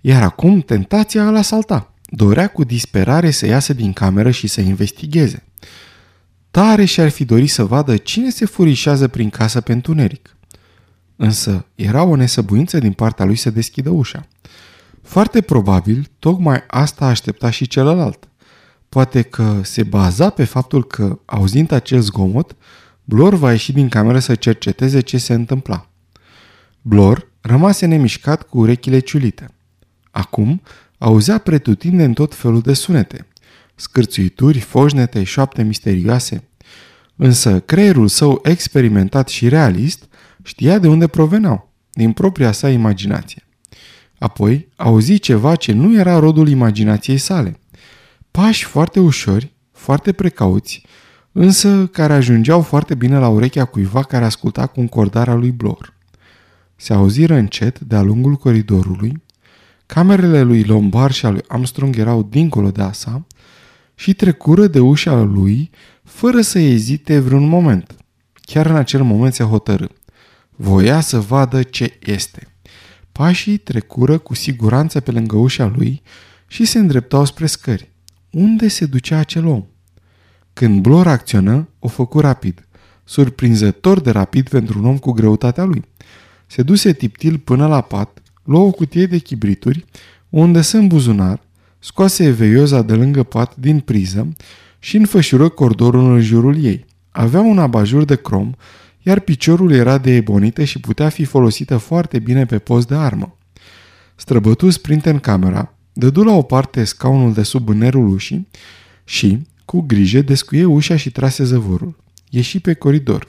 Iar 0.00 0.22
acum 0.22 0.60
tentația 0.60 1.28
îl 1.28 1.36
asalta. 1.36 1.94
Dorea 2.06 2.48
cu 2.48 2.64
disperare 2.64 3.30
să 3.30 3.46
iasă 3.46 3.72
din 3.72 3.92
cameră 3.92 4.30
și 4.30 4.46
să 4.46 4.60
investigheze. 4.60 5.44
Tare 6.54 6.84
și-ar 6.84 7.08
fi 7.08 7.24
dorit 7.24 7.50
să 7.50 7.64
vadă 7.64 7.96
cine 7.96 8.30
se 8.30 8.44
furișează 8.44 9.08
prin 9.08 9.30
casă 9.30 9.60
pe 9.60 9.72
întuneric. 9.72 10.36
Însă 11.16 11.66
era 11.74 12.02
o 12.02 12.16
nesăbuință 12.16 12.78
din 12.78 12.92
partea 12.92 13.24
lui 13.24 13.36
să 13.36 13.50
deschidă 13.50 13.90
ușa. 13.90 14.26
Foarte 15.02 15.40
probabil, 15.40 16.10
tocmai 16.18 16.62
asta 16.66 17.06
aștepta 17.06 17.50
și 17.50 17.66
celălalt. 17.66 18.28
Poate 18.88 19.22
că 19.22 19.60
se 19.62 19.82
baza 19.82 20.30
pe 20.30 20.44
faptul 20.44 20.84
că, 20.84 21.18
auzind 21.24 21.70
acel 21.70 22.00
zgomot, 22.00 22.56
Blor 23.04 23.34
va 23.34 23.50
ieși 23.50 23.72
din 23.72 23.88
cameră 23.88 24.18
să 24.18 24.34
cerceteze 24.34 25.00
ce 25.00 25.18
se 25.18 25.34
întâmpla. 25.34 25.88
Blor 26.82 27.30
rămase 27.40 27.86
nemișcat 27.86 28.42
cu 28.42 28.58
urechile 28.58 28.98
ciulite. 28.98 29.48
Acum 30.10 30.62
auzea 30.98 31.38
în 32.04 32.12
tot 32.12 32.34
felul 32.34 32.60
de 32.60 32.72
sunete, 32.72 33.26
scârțuituri, 33.74 34.58
foșnete, 34.58 35.22
șoapte 35.22 35.62
misterioase. 35.62 36.48
Însă 37.16 37.60
creierul 37.60 38.08
său 38.08 38.40
experimentat 38.42 39.28
și 39.28 39.48
realist 39.48 40.08
știa 40.42 40.78
de 40.78 40.88
unde 40.88 41.06
proveneau, 41.06 41.72
din 41.92 42.12
propria 42.12 42.52
sa 42.52 42.70
imaginație. 42.70 43.42
Apoi 44.18 44.68
auzi 44.76 45.18
ceva 45.18 45.54
ce 45.54 45.72
nu 45.72 45.98
era 45.98 46.18
rodul 46.18 46.48
imaginației 46.48 47.18
sale– 47.18 47.58
Pași 48.40 48.64
foarte 48.64 49.00
ușori, 49.00 49.52
foarte 49.72 50.12
precauți, 50.12 50.82
însă 51.32 51.86
care 51.86 52.12
ajungeau 52.12 52.62
foarte 52.62 52.94
bine 52.94 53.18
la 53.18 53.28
urechea 53.28 53.64
cuiva 53.64 54.02
care 54.02 54.24
asculta 54.24 54.66
cu 54.66 54.80
încordarea 54.80 55.34
lui 55.34 55.50
Blor. 55.50 55.94
Se 56.76 56.92
auziră 56.92 57.34
încet 57.34 57.80
de-a 57.80 58.02
lungul 58.02 58.34
coridorului, 58.34 59.22
camerele 59.86 60.42
lui 60.42 60.64
Lombard 60.64 61.12
și 61.12 61.26
a 61.26 61.30
lui 61.30 61.42
Armstrong 61.48 61.96
erau 61.96 62.22
dincolo 62.22 62.70
de 62.70 62.82
asa 62.82 63.26
și 63.94 64.14
trecură 64.14 64.66
de 64.66 64.80
ușa 64.80 65.22
lui 65.22 65.70
fără 66.02 66.40
să 66.40 66.58
ezite 66.58 67.18
vreun 67.18 67.48
moment. 67.48 67.96
Chiar 68.34 68.66
în 68.66 68.76
acel 68.76 69.02
moment 69.02 69.34
se 69.34 69.44
hotărâ. 69.44 69.86
Voia 70.50 71.00
să 71.00 71.20
vadă 71.20 71.62
ce 71.62 71.98
este. 72.04 72.48
Pașii 73.12 73.56
trecură 73.56 74.18
cu 74.18 74.34
siguranță 74.34 75.00
pe 75.00 75.10
lângă 75.10 75.36
ușa 75.36 75.72
lui 75.76 76.02
și 76.46 76.64
se 76.64 76.78
îndreptau 76.78 77.24
spre 77.24 77.46
scări. 77.46 77.92
Unde 78.30 78.68
se 78.68 78.86
ducea 78.86 79.18
acel 79.18 79.46
om? 79.46 79.64
Când 80.52 80.80
Blor 80.80 81.06
acționă, 81.06 81.68
o 81.78 81.88
făcu 81.88 82.20
rapid, 82.20 82.66
surprinzător 83.04 84.00
de 84.00 84.10
rapid 84.10 84.48
pentru 84.48 84.78
un 84.78 84.84
om 84.84 84.98
cu 84.98 85.12
greutatea 85.12 85.64
lui. 85.64 85.84
Se 86.46 86.62
duse 86.62 86.92
tiptil 86.92 87.38
până 87.38 87.66
la 87.66 87.80
pat, 87.80 88.22
luă 88.44 88.64
o 88.64 88.70
cutie 88.70 89.06
de 89.06 89.18
chibrituri, 89.18 89.84
unde 90.28 90.60
se 90.60 90.76
în 90.76 90.86
buzunar, 90.86 91.40
scoase 91.84 92.30
veioza 92.30 92.82
de 92.82 92.94
lângă 92.94 93.22
pat 93.22 93.56
din 93.56 93.80
priză 93.80 94.28
și 94.78 94.96
înfășură 94.96 95.48
cordorul 95.48 96.14
în 96.14 96.20
jurul 96.20 96.64
ei. 96.64 96.84
Avea 97.10 97.40
un 97.40 97.58
abajur 97.58 98.04
de 98.04 98.16
crom, 98.16 98.52
iar 99.02 99.20
piciorul 99.20 99.72
era 99.72 99.98
de 99.98 100.10
ebonită 100.10 100.64
și 100.64 100.80
putea 100.80 101.08
fi 101.08 101.24
folosită 101.24 101.76
foarte 101.76 102.18
bine 102.18 102.46
pe 102.46 102.58
post 102.58 102.88
de 102.88 102.94
armă. 102.94 103.36
Străbătu 104.14 104.70
sprinte 104.70 105.10
în 105.10 105.18
camera, 105.18 105.74
Dădu 105.92 106.22
la 106.22 106.32
o 106.32 106.42
parte 106.42 106.84
scaunul 106.84 107.32
de 107.32 107.42
sub 107.42 107.64
bânerul 107.64 108.08
ușii 108.08 108.48
și, 109.04 109.46
cu 109.64 109.80
grijă, 109.80 110.20
descuie 110.20 110.64
ușa 110.64 110.96
și 110.96 111.10
trase 111.10 111.44
zăvorul. 111.44 111.96
Ieși 112.30 112.60
pe 112.60 112.74
coridor. 112.74 113.28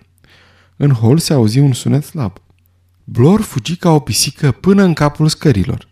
În 0.76 0.92
hol 0.92 1.18
se 1.18 1.34
auzi 1.34 1.60
un 1.60 1.74
sunet 1.74 2.04
slab. 2.04 2.38
Blor 3.04 3.42
fugi 3.42 3.76
ca 3.76 3.92
o 3.92 4.00
pisică 4.00 4.52
până 4.52 4.84
în 4.84 4.94
capul 4.94 5.28
scărilor. 5.28 5.88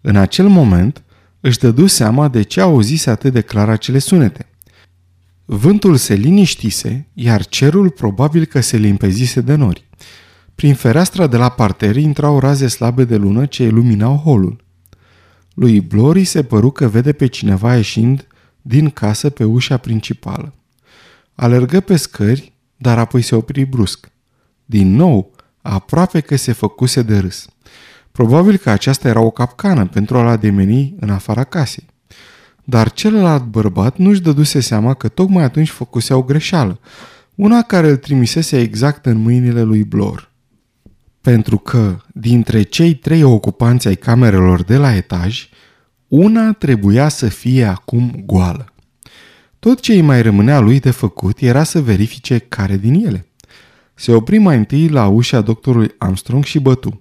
În 0.00 0.16
acel 0.16 0.48
moment 0.48 1.02
își 1.40 1.58
dădu 1.58 1.86
seama 1.86 2.28
de 2.28 2.42
ce 2.42 2.60
auzise 2.60 3.10
atât 3.10 3.32
de 3.32 3.40
clar 3.40 3.68
acele 3.68 3.98
sunete. 3.98 4.48
Vântul 5.44 5.96
se 5.96 6.14
liniștise, 6.14 7.08
iar 7.14 7.46
cerul 7.46 7.90
probabil 7.90 8.44
că 8.44 8.60
se 8.60 8.76
limpezise 8.76 9.40
de 9.40 9.54
nori. 9.54 9.88
Prin 10.54 10.74
fereastra 10.74 11.26
de 11.26 11.36
la 11.36 11.48
parter 11.48 11.96
intrau 11.96 12.38
raze 12.38 12.66
slabe 12.66 13.04
de 13.04 13.16
lună 13.16 13.46
ce 13.46 13.62
iluminau 13.62 14.16
holul. 14.16 14.64
Lui 15.54 15.80
Blori 15.80 16.24
se 16.24 16.42
păru 16.42 16.70
că 16.70 16.88
vede 16.88 17.12
pe 17.12 17.26
cineva 17.26 17.76
ieșind 17.76 18.26
din 18.62 18.90
casă 18.90 19.30
pe 19.30 19.44
ușa 19.44 19.76
principală. 19.76 20.54
Alergă 21.34 21.80
pe 21.80 21.96
scări, 21.96 22.52
dar 22.76 22.98
apoi 22.98 23.22
se 23.22 23.34
opri 23.34 23.64
brusc. 23.64 24.10
Din 24.64 24.94
nou, 24.94 25.34
aproape 25.62 26.20
că 26.20 26.36
se 26.36 26.52
făcuse 26.52 27.02
de 27.02 27.18
râs. 27.18 27.48
Probabil 28.12 28.56
că 28.56 28.70
aceasta 28.70 29.08
era 29.08 29.20
o 29.20 29.30
capcană 29.30 29.86
pentru 29.86 30.16
a-l 30.18 30.26
ademeni 30.26 30.94
în 31.00 31.10
afara 31.10 31.44
casei. 31.44 31.86
Dar 32.64 32.92
celălalt 32.92 33.44
bărbat 33.44 33.96
nu-și 33.96 34.20
dăduse 34.20 34.60
seama 34.60 34.94
că 34.94 35.08
tocmai 35.08 35.44
atunci 35.44 35.68
făcuse 35.68 36.14
o 36.14 36.22
greșeală, 36.22 36.80
una 37.34 37.62
care 37.62 37.88
îl 37.88 37.96
trimisese 37.96 38.60
exact 38.60 39.06
în 39.06 39.16
mâinile 39.16 39.62
lui 39.62 39.84
Blor. 39.84 40.30
Pentru 41.20 41.58
că, 41.58 41.96
dintre 42.14 42.62
cei 42.62 42.94
trei 42.94 43.22
ocupanți 43.22 43.88
ai 43.88 43.96
camerelor 43.96 44.62
de 44.62 44.76
la 44.76 44.94
etaj, 44.94 45.48
una 46.08 46.52
trebuia 46.52 47.08
să 47.08 47.28
fie 47.28 47.64
acum 47.64 48.22
goală. 48.26 48.64
Tot 49.58 49.80
ce 49.80 49.92
îi 49.92 50.00
mai 50.00 50.22
rămânea 50.22 50.58
lui 50.60 50.80
de 50.80 50.90
făcut 50.90 51.40
era 51.40 51.62
să 51.62 51.80
verifice 51.80 52.38
care 52.38 52.76
din 52.76 53.06
ele. 53.06 53.26
Se 53.94 54.12
opri 54.12 54.38
mai 54.38 54.56
întâi 54.56 54.88
la 54.88 55.06
ușa 55.06 55.40
doctorului 55.40 55.94
Armstrong 55.98 56.44
și 56.44 56.58
bătu. 56.58 57.00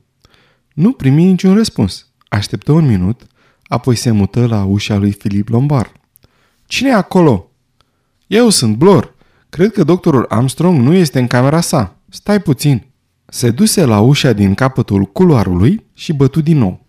Nu 0.79 0.91
primi 0.91 1.23
niciun 1.23 1.53
răspuns. 1.55 2.07
Așteptă 2.27 2.71
un 2.71 2.85
minut, 2.85 3.27
apoi 3.63 3.95
se 3.95 4.11
mută 4.11 4.45
la 4.45 4.63
ușa 4.63 4.97
lui 4.97 5.11
Filip 5.11 5.49
Lombard. 5.49 5.91
Cine 6.65 6.89
e 6.89 6.93
acolo?" 6.93 7.51
Eu 8.27 8.49
sunt 8.49 8.75
Blor. 8.75 9.15
Cred 9.49 9.71
că 9.71 9.83
doctorul 9.83 10.25
Armstrong 10.29 10.81
nu 10.81 10.93
este 10.93 11.19
în 11.19 11.27
camera 11.27 11.61
sa. 11.61 11.95
Stai 12.09 12.41
puțin." 12.41 12.85
Se 13.25 13.51
duse 13.51 13.85
la 13.85 13.99
ușa 13.99 14.33
din 14.33 14.53
capătul 14.53 15.05
culoarului 15.05 15.85
și 15.93 16.13
bătu 16.13 16.41
din 16.41 16.57
nou. 16.57 16.85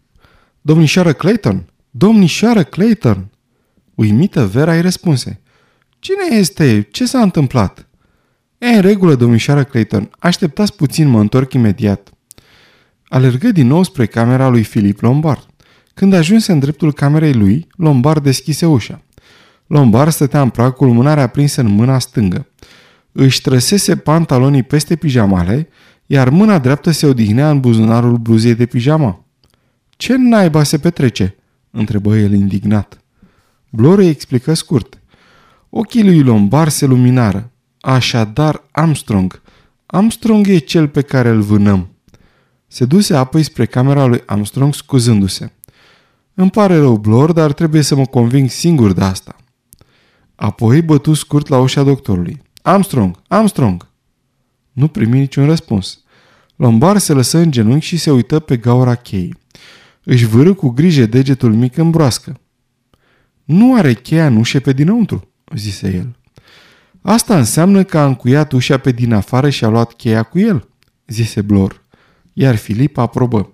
Domnișoară 0.61 1.12
Clayton? 1.12 1.73
Domnișoară 1.90 2.62
Clayton! 2.62 3.30
Uimită, 3.94 4.47
Vera 4.47 4.75
îi 4.75 4.80
răspunse. 4.80 5.40
Cine 5.99 6.37
este? 6.37 6.88
Ce 6.90 7.06
s-a 7.06 7.20
întâmplat? 7.20 7.88
E 8.59 8.66
în 8.66 8.80
regulă, 8.80 9.14
domnișoară 9.14 9.64
Clayton. 9.64 10.11
Așteptați 10.18 10.76
puțin, 10.76 11.09
mă 11.09 11.20
întorc 11.20 11.52
imediat. 11.52 12.12
Alergă 13.11 13.50
din 13.50 13.67
nou 13.67 13.83
spre 13.83 14.07
camera 14.07 14.49
lui 14.49 14.62
Philip 14.62 15.00
Lombard. 15.00 15.47
Când 15.95 16.12
ajunse 16.12 16.52
în 16.52 16.59
dreptul 16.59 16.93
camerei 16.93 17.33
lui, 17.33 17.67
Lombard 17.76 18.23
deschise 18.23 18.67
ușa. 18.67 19.02
Lombard 19.67 20.11
stătea 20.11 20.40
în 20.43 20.49
prag 20.49 20.73
cu 20.73 20.85
lumânarea 20.85 21.23
aprinsă 21.23 21.61
în 21.61 21.67
mâna 21.67 21.99
stângă. 21.99 22.47
Își 23.12 23.40
trăsese 23.40 23.97
pantalonii 23.97 24.62
peste 24.62 24.97
pijamale, 24.97 25.69
iar 26.07 26.29
mâna 26.29 26.59
dreaptă 26.59 26.90
se 26.90 27.07
odihnea 27.07 27.50
în 27.50 27.61
buzunarul 27.61 28.17
bluzei 28.17 28.55
de 28.55 28.67
pijama. 28.67 29.25
Ce 29.90 30.17
naiba 30.17 30.62
se 30.62 30.79
petrece?" 30.79 31.37
întrebă 31.71 32.17
el 32.17 32.33
indignat. 32.33 33.00
Blor 33.71 33.99
îi 33.99 34.09
explică 34.09 34.55
scurt. 34.55 35.00
Ochii 35.71 36.05
lui 36.05 36.23
Lombard 36.23 36.71
se 36.71 36.87
luminară. 36.87 37.50
Așadar, 37.81 38.62
Armstrong. 38.71 39.43
Armstrong 39.87 40.49
e 40.49 40.59
cel 40.59 40.88
pe 40.88 41.02
care 41.02 41.29
îl 41.29 41.40
vânăm. 41.40 41.89
Se 42.73 42.85
duse 42.85 43.17
apoi 43.17 43.43
spre 43.43 43.67
camera 43.67 44.05
lui 44.05 44.23
Armstrong 44.27 44.75
scuzându-se. 44.75 45.53
Îmi 46.35 46.50
pare 46.50 46.77
rău, 46.77 46.97
Blor, 46.97 47.33
dar 47.33 47.53
trebuie 47.53 47.83
să 47.83 47.95
mă 47.95 48.05
conving 48.05 48.50
singur 48.50 48.93
de 48.93 49.05
asta. 49.05 49.37
Apoi 50.35 50.83
bătu 50.83 51.14
scurt 51.14 51.49
la 51.49 51.59
ușa 51.59 51.83
doctorului. 51.83 52.42
Armstrong! 52.62 53.16
Armstrong! 53.29 53.88
Nu 54.73 54.88
primi 54.88 55.18
niciun 55.18 55.47
răspuns. 55.47 56.01
Lombard 56.57 57.01
se 57.01 57.12
lăsă 57.12 57.38
în 57.38 57.51
genunchi 57.51 57.87
și 57.87 57.97
se 57.97 58.11
uită 58.11 58.38
pe 58.38 58.57
gaura 58.57 58.94
cheii. 58.94 59.38
Își 60.05 60.27
vârâ 60.27 60.55
cu 60.55 60.68
grijă 60.68 61.07
degetul 61.07 61.55
mic 61.55 61.77
în 61.77 61.90
broască. 61.90 62.40
Nu 63.44 63.75
are 63.75 63.94
cheia 63.94 64.27
în 64.27 64.37
ușe 64.37 64.61
pe 64.61 64.73
dinăuntru, 64.73 65.29
zise 65.57 65.94
el. 65.94 66.16
Asta 67.03 67.37
înseamnă 67.38 67.85
că 67.85 67.99
a 67.99 68.07
încuiat 68.07 68.53
ușa 68.53 68.79
pe 68.79 68.90
din 68.90 69.12
afară 69.12 69.51
și 69.51 69.64
a 69.64 69.68
luat 69.68 69.92
cheia 69.92 70.23
cu 70.23 70.38
el, 70.38 70.68
zise 71.07 71.42
Blor. 71.42 71.88
Iar 72.33 72.57
Filip 72.57 72.97
aprobă. 72.99 73.53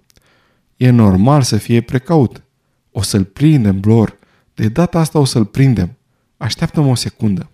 E 0.76 0.90
normal 0.90 1.42
să 1.42 1.56
fie 1.56 1.80
precaut. 1.80 2.42
O 2.90 3.02
să-l 3.02 3.24
prindem, 3.24 3.80
Blor. 3.80 4.18
De 4.54 4.68
data 4.68 4.98
asta 4.98 5.18
o 5.18 5.24
să-l 5.24 5.44
prindem. 5.44 5.96
Așteaptă-mă 6.36 6.88
o 6.88 6.94
secundă. 6.94 7.50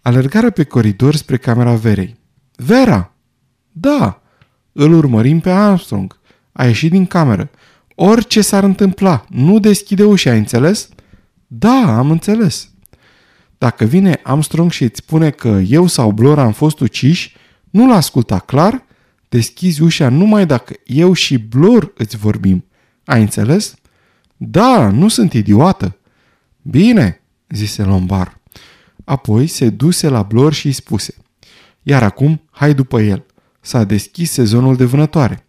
Alergară 0.00 0.50
pe 0.50 0.64
coridor 0.64 1.14
spre 1.14 1.36
camera 1.36 1.74
Verei. 1.74 2.16
Vera! 2.56 3.12
Da! 3.72 4.22
Îl 4.72 4.92
urmărim 4.92 5.40
pe 5.40 5.50
Armstrong. 5.50 6.18
A 6.52 6.66
ieșit 6.66 6.90
din 6.90 7.06
cameră. 7.06 7.50
Orice 7.94 8.40
s-ar 8.40 8.64
întâmpla, 8.64 9.24
nu 9.28 9.58
deschide 9.58 10.04
ușa, 10.04 10.30
ai 10.30 10.38
înțeles? 10.38 10.88
Da, 11.46 11.96
am 11.96 12.10
înțeles. 12.10 12.68
Dacă 13.58 13.84
vine 13.84 14.20
Armstrong 14.22 14.70
și 14.70 14.82
îți 14.82 15.00
spune 15.04 15.30
că 15.30 15.48
eu 15.48 15.86
sau 15.86 16.10
Blor 16.10 16.38
am 16.38 16.52
fost 16.52 16.80
uciși, 16.80 17.36
nu-l 17.70 17.92
asculta 17.92 18.38
clar? 18.38 18.83
Deschizi 19.34 19.82
ușa 19.82 20.08
numai 20.08 20.46
dacă 20.46 20.74
eu 20.84 21.12
și 21.12 21.38
Blor 21.38 21.92
îți 21.96 22.16
vorbim. 22.16 22.64
Ai 23.04 23.20
înțeles? 23.20 23.74
Da, 24.36 24.88
nu 24.88 25.08
sunt 25.08 25.32
idiotă. 25.32 25.96
Bine, 26.62 27.20
zise 27.48 27.82
Lombar. 27.82 28.40
Apoi 29.04 29.46
se 29.46 29.68
duse 29.70 30.08
la 30.08 30.22
Blor 30.22 30.52
și 30.52 30.66
îi 30.66 30.72
spuse. 30.72 31.14
Iar 31.82 32.02
acum, 32.02 32.42
hai 32.50 32.74
după 32.74 33.00
el. 33.00 33.24
S-a 33.60 33.84
deschis 33.84 34.30
sezonul 34.30 34.76
de 34.76 34.84
vânătoare. 34.84 35.46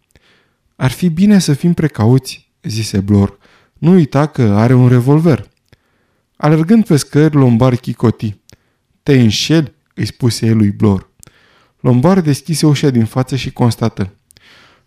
Ar 0.76 0.90
fi 0.90 1.08
bine 1.08 1.38
să 1.38 1.52
fim 1.52 1.74
precauți, 1.74 2.52
zise 2.62 3.00
Blor. 3.00 3.38
Nu 3.78 3.90
uita 3.90 4.26
că 4.26 4.42
are 4.42 4.74
un 4.74 4.88
revolver. 4.88 5.48
Alergând 6.36 6.86
pe 6.86 6.96
scări, 6.96 7.36
Lombard 7.36 7.78
chicoti. 7.78 8.36
Te 9.02 9.20
înșeli, 9.20 9.74
îi 9.94 10.06
spuse 10.06 10.46
el 10.46 10.56
lui 10.56 10.70
Blor. 10.70 11.10
Lombard 11.86 12.24
deschise 12.24 12.66
ușa 12.66 12.90
din 12.90 13.04
față 13.04 13.36
și 13.36 13.52
constată. 13.52 14.12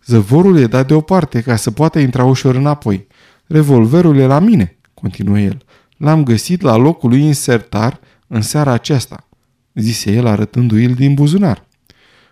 Zăvorul 0.05 0.57
e 0.57 0.65
dat 0.65 0.87
deoparte 0.87 1.41
ca 1.41 1.55
să 1.55 1.71
poată 1.71 1.99
intra 1.99 2.23
ușor 2.23 2.55
înapoi. 2.55 3.07
Revolverul 3.45 4.17
e 4.17 4.25
la 4.25 4.39
mine, 4.39 4.77
continuă 4.93 5.39
el. 5.39 5.63
L-am 5.97 6.23
găsit 6.23 6.61
la 6.61 6.75
locul 6.75 7.09
lui 7.09 7.21
insertar 7.21 7.99
în 8.27 8.41
seara 8.41 8.71
aceasta, 8.71 9.27
zise 9.73 10.11
el 10.11 10.25
arătându-i 10.25 10.87
din 10.87 11.13
buzunar. 11.13 11.67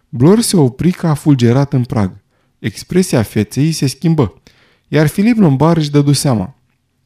Blor 0.10 0.41
se 0.41 0.58
opri 0.58 0.91
ca 0.91 1.13
fulgerat 1.13 1.73
în 1.73 1.84
prag. 1.84 2.21
Expresia 2.60 3.21
feței 3.21 3.71
se 3.71 3.88
schimbă, 3.88 4.41
iar 4.88 5.08
Filip 5.08 5.38
Lombard 5.38 5.77
își 5.77 5.91
dădu 5.91 6.12
seama. 6.12 6.56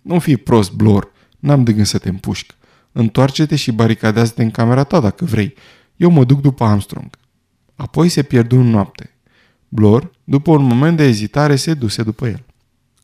Nu 0.01 0.19
fi 0.19 0.37
prost, 0.37 0.71
Blor, 0.71 1.11
n-am 1.39 1.63
de 1.63 1.73
gând 1.73 1.85
să 1.85 1.97
te 1.97 2.09
împușc. 2.09 2.55
Întoarce-te 2.91 3.55
și 3.55 3.71
baricadează-te 3.71 4.43
în 4.43 4.51
camera 4.51 4.83
ta 4.83 4.99
dacă 4.99 5.25
vrei. 5.25 5.53
Eu 5.95 6.09
mă 6.09 6.23
duc 6.23 6.41
după 6.41 6.63
Armstrong. 6.63 7.19
Apoi 7.81 8.09
se 8.09 8.21
pierdu 8.21 8.55
în 8.55 8.69
noapte. 8.69 9.09
Blor, 9.67 10.11
după 10.23 10.51
un 10.51 10.63
moment 10.63 10.97
de 10.97 11.03
ezitare, 11.03 11.55
se 11.55 11.73
duse 11.73 12.03
după 12.03 12.27
el. 12.27 12.45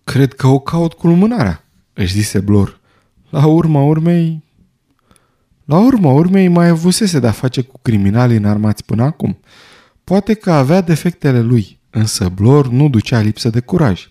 Cred 0.04 0.34
că 0.34 0.48
o 0.48 0.60
caut 0.60 0.94
cu 0.94 1.08
lumânarea, 1.08 1.64
își 1.94 2.14
zise 2.14 2.40
Blor. 2.40 2.80
La 3.30 3.46
urma 3.46 3.82
urmei... 3.82 4.44
La 5.66 5.78
urma 5.80 6.12
urmei 6.12 6.48
mai 6.48 6.68
avusese 6.68 7.20
de-a 7.20 7.32
face 7.32 7.62
cu 7.62 7.80
criminali 7.82 8.36
înarmați 8.36 8.86
până 8.86 9.04
acum. 9.04 9.40
Poate 10.04 10.34
că 10.34 10.52
avea 10.52 10.82
defectele 10.82 11.42
lui, 11.42 11.80
însă 11.90 12.30
Blor 12.30 12.68
nu 12.68 12.90
ducea 12.90 13.20
lipsă 13.20 13.50
de 13.50 13.60
curaj. 13.60 14.10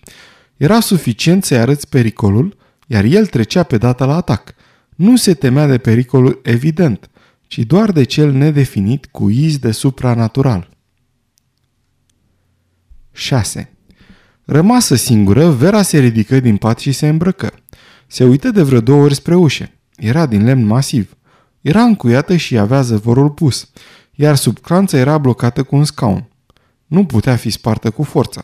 Era 0.57 0.79
suficient 0.79 1.43
să-i 1.43 1.57
arăți 1.57 1.89
pericolul, 1.89 2.57
iar 2.87 3.03
el 3.03 3.25
trecea 3.25 3.63
pe 3.63 3.77
data 3.77 4.05
la 4.05 4.15
atac. 4.15 4.53
Nu 4.95 5.15
se 5.15 5.33
temea 5.33 5.67
de 5.67 5.77
pericolul 5.77 6.39
evident, 6.43 7.09
ci 7.47 7.59
doar 7.59 7.91
de 7.91 8.03
cel 8.03 8.31
nedefinit 8.31 9.05
cu 9.05 9.29
iz 9.29 9.57
de 9.57 9.71
supranatural. 9.71 10.69
6. 13.11 13.77
Rămasă 14.45 14.95
singură, 14.95 15.51
Vera 15.51 15.81
se 15.81 15.99
ridică 15.99 16.39
din 16.39 16.57
pat 16.57 16.79
și 16.79 16.91
se 16.91 17.07
îmbrăcă. 17.07 17.53
Se 18.07 18.23
uită 18.23 18.51
de 18.51 18.61
vreo 18.61 18.81
două 18.81 19.03
ori 19.03 19.15
spre 19.15 19.35
ușe. 19.35 19.79
Era 19.95 20.25
din 20.25 20.43
lemn 20.43 20.65
masiv. 20.65 21.17
Era 21.61 21.83
încuiată 21.83 22.35
și 22.35 22.57
avea 22.57 22.81
zăvorul 22.81 23.29
pus, 23.29 23.69
iar 24.11 24.35
sub 24.35 24.59
clanță 24.59 24.97
era 24.97 25.17
blocată 25.17 25.63
cu 25.63 25.75
un 25.75 25.83
scaun. 25.83 26.29
Nu 26.85 27.05
putea 27.05 27.35
fi 27.35 27.49
spartă 27.49 27.91
cu 27.91 28.03
forța. 28.03 28.43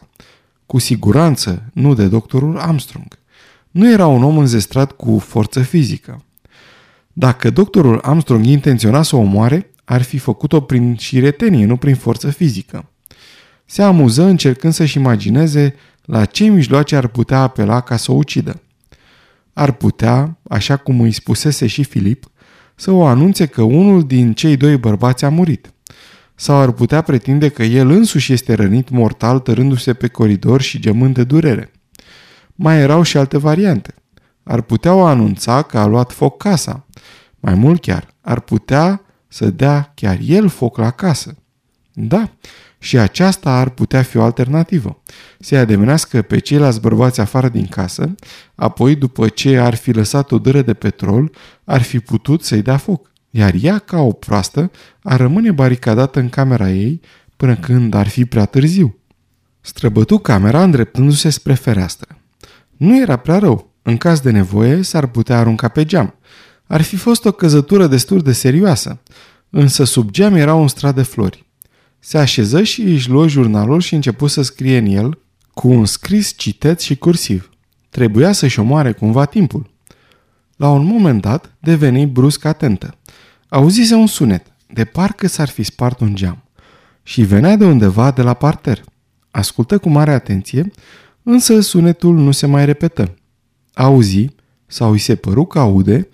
Cu 0.66 0.78
siguranță, 0.78 1.64
nu 1.74 1.94
de 1.94 2.08
doctorul 2.08 2.58
Armstrong. 2.58 3.20
Nu 3.72 3.92
era 3.92 4.08
un 4.08 4.24
om 4.24 4.38
înzestrat 4.38 4.92
cu 4.92 5.20
forță 5.20 5.62
fizică. 5.62 6.26
Dacă 7.14 7.50
doctorul 7.50 8.00
Armstrong 8.02 8.46
intenționa 8.46 9.02
să 9.02 9.16
o 9.16 9.20
omoare, 9.20 9.72
ar 9.84 10.02
fi 10.02 10.18
făcut-o 10.18 10.62
prin 10.62 10.96
șiretenie, 10.96 11.66
nu 11.66 11.78
prin 11.78 11.96
forță 11.96 12.30
fizică. 12.30 12.90
Se 13.66 13.82
amuză 13.82 14.24
încercând 14.24 14.74
să-și 14.74 14.98
imagineze 14.98 15.76
La 16.06 16.26
ce 16.26 16.46
mijloace 16.46 16.96
ar 16.96 17.08
putea 17.08 17.42
apela 17.42 17.82
ca 17.82 17.98
să 17.98 18.12
o 18.12 18.16
ucidă? 18.16 18.62
Ar 19.54 19.72
putea, 19.72 20.38
așa 20.50 20.78
cum 20.78 21.02
îi 21.02 21.12
spusese 21.12 21.68
și 21.68 21.84
Filip, 21.84 22.26
să 22.76 22.92
o 22.92 23.06
anunțe 23.06 23.46
că 23.46 23.62
unul 23.62 24.04
din 24.04 24.34
cei 24.34 24.58
doi 24.58 24.78
bărbați 24.78 25.26
a 25.26 25.30
murit. 25.30 25.74
Sau 26.36 26.56
ar 26.56 26.72
putea 26.72 27.02
pretinde 27.02 27.50
că 27.50 27.64
el 27.64 27.90
însuși 27.90 28.34
este 28.34 28.54
rănit 28.54 28.90
mortal 28.90 29.40
tărându-se 29.40 29.94
pe 29.94 30.08
coridor 30.08 30.62
și 30.62 30.80
gemând 30.80 31.14
de 31.14 31.24
durere. 31.24 31.72
Mai 32.56 32.80
erau 32.80 33.04
și 33.04 33.18
alte 33.18 33.38
variante. 33.38 33.94
Ar 34.44 34.62
putea 34.62 34.94
o 34.94 35.04
anunța 35.04 35.62
că 35.62 35.78
a 35.78 35.86
luat 35.86 36.12
foc 36.12 36.38
casa. 36.38 36.86
Mai 37.46 37.54
mult 37.54 37.82
chiar, 37.82 38.08
ar 38.22 38.40
putea 38.40 39.02
să 39.28 39.50
dea 39.50 39.92
chiar 39.96 40.18
el 40.26 40.48
foc 40.48 40.78
la 40.78 40.92
casă. 40.92 41.36
Da, 41.94 42.32
și 42.80 42.98
aceasta 42.98 43.60
ar 43.60 43.70
putea 43.70 44.02
fi 44.02 44.18
o 44.18 44.24
alternativă. 44.24 45.02
Să-i 45.40 45.58
ademenească 45.58 46.22
pe 46.22 46.40
ceilalți 46.40 46.82
bărbați 46.82 47.22
afară 47.22 47.50
din 47.50 47.66
casă, 47.66 48.16
apoi, 48.56 48.96
după 48.96 49.28
ce 49.28 49.58
ar 49.58 49.76
fi 49.76 49.92
lăsat 49.92 50.32
o 50.32 50.40
dără 50.40 50.62
de 50.62 50.74
petrol, 50.74 51.32
ar 51.64 51.82
fi 51.82 52.00
putut 52.00 52.44
să-i 52.44 52.62
dea 52.62 52.78
foc. 52.78 53.12
Iar 53.30 53.54
ea, 53.62 53.78
ca 53.78 54.00
o 54.00 54.12
proastă, 54.12 54.72
ar 55.02 55.20
rămâne 55.20 55.52
baricadată 55.52 56.20
în 56.20 56.30
camera 56.30 56.70
ei 56.70 57.02
până 57.38 57.56
când 57.56 57.94
ar 57.94 58.08
fi 58.08 58.26
prea 58.26 58.46
târziu. 58.46 58.98
Străbătu 59.62 60.18
camera 60.18 60.64
îndreptându-se 60.64 61.30
spre 61.30 61.54
fereastră. 61.54 62.18
Nu 62.78 63.02
era 63.02 63.16
prea 63.16 63.38
rău. 63.38 63.72
În 63.82 63.98
caz 63.98 64.20
de 64.20 64.32
nevoie, 64.32 64.82
s-ar 64.82 65.08
putea 65.08 65.38
arunca 65.38 65.68
pe 65.68 65.86
geam. 65.86 66.14
Ar 66.68 66.82
fi 66.82 66.96
fost 66.96 67.26
o 67.26 67.32
căzătură 67.32 67.88
destul 67.88 68.20
de 68.20 68.32
serioasă, 68.32 69.00
însă 69.50 69.84
sub 69.84 70.12
geam 70.12 70.36
era 70.36 70.54
un 70.54 70.68
strat 70.68 70.96
de 70.96 71.04
flori. 71.04 71.46
Se 72.00 72.18
așeză 72.18 72.64
și 72.64 72.82
își 72.82 73.10
luă 73.10 73.28
jurnalul 73.28 73.82
și 73.82 73.96
început 73.96 74.30
să 74.32 74.42
scrie 74.42 74.78
în 74.78 74.86
el, 74.86 75.20
cu 75.54 75.68
un 75.68 75.86
scris 75.86 76.34
citet 76.38 76.80
și 76.80 76.96
cursiv. 76.96 77.50
Trebuia 77.90 78.32
să-și 78.32 78.60
omoare 78.60 78.92
cumva 78.92 79.26
timpul. 79.26 79.72
La 80.56 80.70
un 80.70 80.86
moment 80.86 81.22
dat, 81.22 81.56
deveni 81.60 82.06
brusc 82.06 82.46
atentă. 82.46 82.98
Auzise 83.50 83.96
un 83.96 84.08
sunet, 84.08 84.46
de 84.68 84.86
parcă 84.86 85.28
s-ar 85.28 85.50
fi 85.50 85.64
spart 85.64 86.00
un 86.00 86.16
geam. 86.16 86.44
Și 87.04 87.22
venea 87.22 87.56
de 87.56 87.66
undeva 87.66 88.12
de 88.12 88.22
la 88.22 88.34
parter. 88.34 88.84
Ascultă 89.32 89.78
cu 89.78 89.90
mare 89.90 90.12
atenție, 90.12 90.72
însă 91.24 91.60
sunetul 91.60 92.16
nu 92.16 92.32
se 92.32 92.46
mai 92.46 92.66
repetă. 92.66 93.14
Auzi, 93.74 94.28
sau 94.68 94.92
îi 94.92 94.98
se 94.98 95.16
păru 95.16 95.46
că 95.46 95.60
aude, 95.60 96.10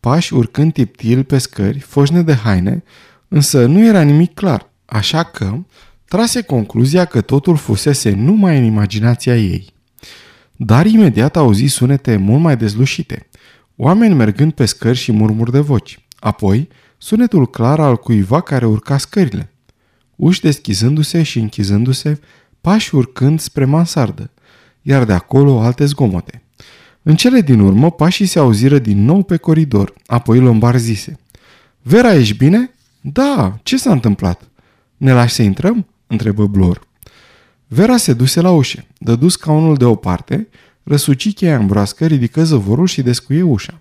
pași 0.00 0.34
urcând 0.34 0.72
tiptil 0.72 1.24
pe 1.24 1.38
scări, 1.38 1.78
foșne 1.78 2.22
de 2.22 2.34
haine, 2.34 2.82
însă 3.28 3.66
nu 3.66 3.84
era 3.84 4.02
nimic 4.02 4.34
clar. 4.34 4.70
Așa 4.84 5.22
că 5.22 5.58
trase 6.04 6.42
concluzia 6.42 7.04
că 7.04 7.20
totul 7.20 7.56
fusese 7.56 8.10
numai 8.10 8.58
în 8.58 8.64
imaginația 8.64 9.36
ei. 9.36 9.72
Dar 10.56 10.86
imediat 10.86 11.36
auzi 11.36 11.66
sunete 11.66 12.16
mult 12.16 12.40
mai 12.40 12.56
dezlușite. 12.56 13.28
Oameni 13.76 14.14
mergând 14.14 14.52
pe 14.52 14.64
scări 14.64 14.98
și 14.98 15.12
murmuri 15.12 15.52
de 15.52 15.60
voci. 15.60 16.06
Apoi, 16.18 16.68
sunetul 16.98 17.46
clar 17.46 17.80
al 17.80 17.96
cuiva 17.96 18.40
care 18.40 18.66
urca 18.66 18.98
scările. 18.98 19.52
Uși 20.16 20.40
deschizându-se 20.40 21.22
și 21.22 21.38
închizându-se, 21.38 22.20
pași 22.60 22.94
urcând 22.94 23.40
spre 23.40 23.64
mansardă, 23.64 24.30
iar 24.82 25.04
de 25.04 25.12
acolo 25.12 25.60
alte 25.60 25.84
zgomote. 25.84 26.42
În 27.02 27.16
cele 27.16 27.40
din 27.40 27.60
urmă, 27.60 27.90
pașii 27.90 28.26
se 28.26 28.38
auziră 28.38 28.78
din 28.78 29.04
nou 29.04 29.22
pe 29.22 29.36
coridor, 29.36 29.94
apoi 30.06 30.38
Lombar 30.38 30.76
zise. 30.76 31.18
Vera, 31.82 32.14
ești 32.14 32.36
bine? 32.36 32.74
Da, 33.00 33.58
ce 33.62 33.76
s-a 33.76 33.92
întâmplat? 33.92 34.48
Ne 34.96 35.12
lași 35.12 35.34
să 35.34 35.42
intrăm?" 35.42 35.86
întrebă 36.06 36.46
Blor. 36.46 36.88
Vera 37.66 37.96
se 37.96 38.12
duse 38.12 38.40
la 38.40 38.50
ușă, 38.50 38.84
dădu 38.98 39.28
scaunul 39.28 39.76
deoparte, 39.76 40.48
răsuci 40.82 41.34
cheia 41.34 41.56
în 41.56 41.66
broască, 41.66 42.06
ridică 42.06 42.44
zăvorul 42.44 42.86
și 42.86 43.02
descuie 43.02 43.42
ușa. 43.42 43.80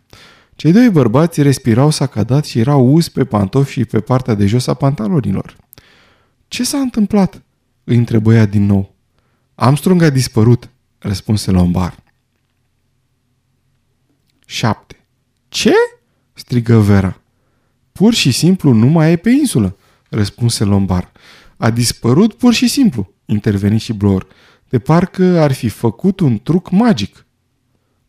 Cei 0.55 0.71
doi 0.71 0.89
bărbați 0.89 1.41
respirau 1.41 1.89
sacadat 1.89 2.45
și 2.45 2.59
erau 2.59 2.93
uz 2.93 3.07
pe 3.07 3.23
pantofi 3.23 3.71
și 3.71 3.85
pe 3.85 3.99
partea 3.99 4.33
de 4.33 4.45
jos 4.45 4.67
a 4.67 4.73
pantalonilor. 4.73 5.55
Ce 6.47 6.63
s-a 6.63 6.77
întâmplat?" 6.77 7.41
îi 7.83 7.95
întrebă 7.95 8.33
ea 8.33 8.45
din 8.45 8.65
nou. 8.65 8.95
Armstrong 9.55 10.01
a 10.01 10.09
dispărut, 10.09 10.69
răspunse 10.99 11.51
Lombar. 11.51 12.03
7. 14.51 14.95
Ce? 15.49 15.73
strigă 16.33 16.79
Vera. 16.79 17.21
Pur 17.91 18.13
și 18.13 18.31
simplu 18.31 18.73
nu 18.73 18.87
mai 18.87 19.11
e 19.11 19.15
pe 19.15 19.29
insulă 19.29 19.77
răspunse 20.09 20.63
Lombar. 20.63 21.11
A 21.57 21.69
dispărut 21.69 22.33
pur 22.33 22.53
și 22.53 22.67
simplu, 22.67 23.13
interveni 23.25 23.79
și 23.79 23.93
Blor, 23.93 24.27
de 24.69 24.79
parcă 24.79 25.39
ar 25.39 25.51
fi 25.51 25.69
făcut 25.69 26.19
un 26.19 26.39
truc 26.43 26.69
magic. 26.71 27.25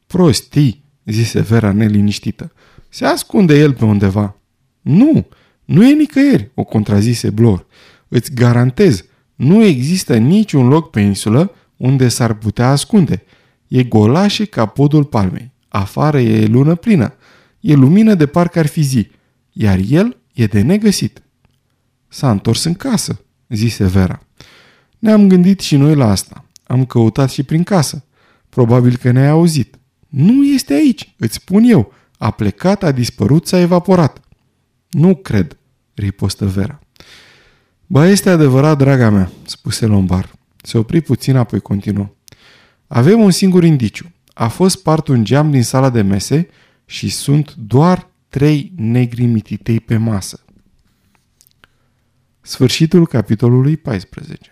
Prostii, 0.07 0.85
zise 1.05 1.41
Vera 1.41 1.73
neliniștită. 1.73 2.53
Se 2.89 3.05
ascunde 3.05 3.59
el 3.59 3.75
pe 3.75 3.85
undeva. 3.85 4.37
Nu, 4.81 5.27
nu 5.65 5.85
e 5.85 5.93
nicăieri, 5.93 6.51
o 6.55 6.65
contrazise 6.65 7.31
Blor. 7.31 7.67
Îți 8.09 8.35
garantez, 8.35 9.05
nu 9.35 9.65
există 9.65 10.17
niciun 10.17 10.69
loc 10.69 10.91
pe 10.91 11.01
insulă 11.01 11.55
unde 11.77 12.09
s-ar 12.09 12.35
putea 12.35 12.71
ascunde. 12.71 13.23
E 13.69 13.83
golașe 13.83 14.45
ca 14.45 14.67
podul 14.67 15.05
palmei. 15.05 15.50
Afară 15.73 16.21
e 16.21 16.47
lună 16.47 16.75
plină. 16.75 17.15
E 17.61 17.75
lumină 17.75 18.15
de 18.15 18.27
parcă 18.27 18.59
ar 18.59 18.67
fi 18.67 18.83
zi. 18.83 19.11
Iar 19.53 19.79
el 19.89 20.17
e 20.33 20.47
de 20.47 20.61
negăsit. 20.61 21.23
S-a 22.09 22.31
întors 22.31 22.65
în 22.65 22.75
casă, 22.75 23.21
zise 23.49 23.85
Vera. 23.87 24.23
Ne-am 24.99 25.29
gândit 25.29 25.61
și 25.61 25.77
noi 25.77 25.95
la 25.95 26.11
asta. 26.11 26.45
Am 26.67 26.85
căutat 26.85 27.31
și 27.31 27.43
prin 27.43 27.63
casă. 27.63 28.05
Probabil 28.49 28.97
că 28.97 29.11
ne-ai 29.11 29.29
auzit. 29.29 29.79
Nu 30.09 30.45
este 30.45 30.73
aici, 30.73 31.15
îți 31.19 31.35
spun 31.35 31.63
eu. 31.65 31.93
A 32.19 32.31
plecat, 32.31 32.83
a 32.83 32.93
dispărut, 32.93 33.47
s-a 33.47 33.59
evaporat. 33.59 34.21
Nu 34.91 35.15
cred, 35.15 35.57
ripostă 35.95 36.47
Vera. 36.47 36.81
Ba, 37.87 38.07
este 38.07 38.31
adevărat, 38.31 38.79
draga 38.79 39.11
mea, 39.11 39.31
spuse 39.47 39.87
Lombar. 39.87 40.33
Se 40.63 40.79
opri 40.79 41.01
puțin, 41.01 41.37
apoi 41.37 41.61
continuă. 41.61 42.11
Avem 42.87 43.21
un 43.21 43.31
singur 43.31 43.65
indiciu. 43.65 44.13
A 44.35 44.49
fost 44.49 44.79
spart 44.79 45.09
un 45.09 45.25
geam 45.25 45.51
din 45.51 45.63
sala 45.63 45.91
de 45.91 46.03
mese 46.03 46.49
și 46.85 47.09
sunt 47.09 47.55
doar 47.55 48.11
trei 48.29 48.73
negri 48.77 49.25
mititei 49.25 49.81
pe 49.81 49.97
masă. 49.97 50.45
Sfârșitul 52.41 53.07
capitolului 53.07 53.77
14 53.77 54.50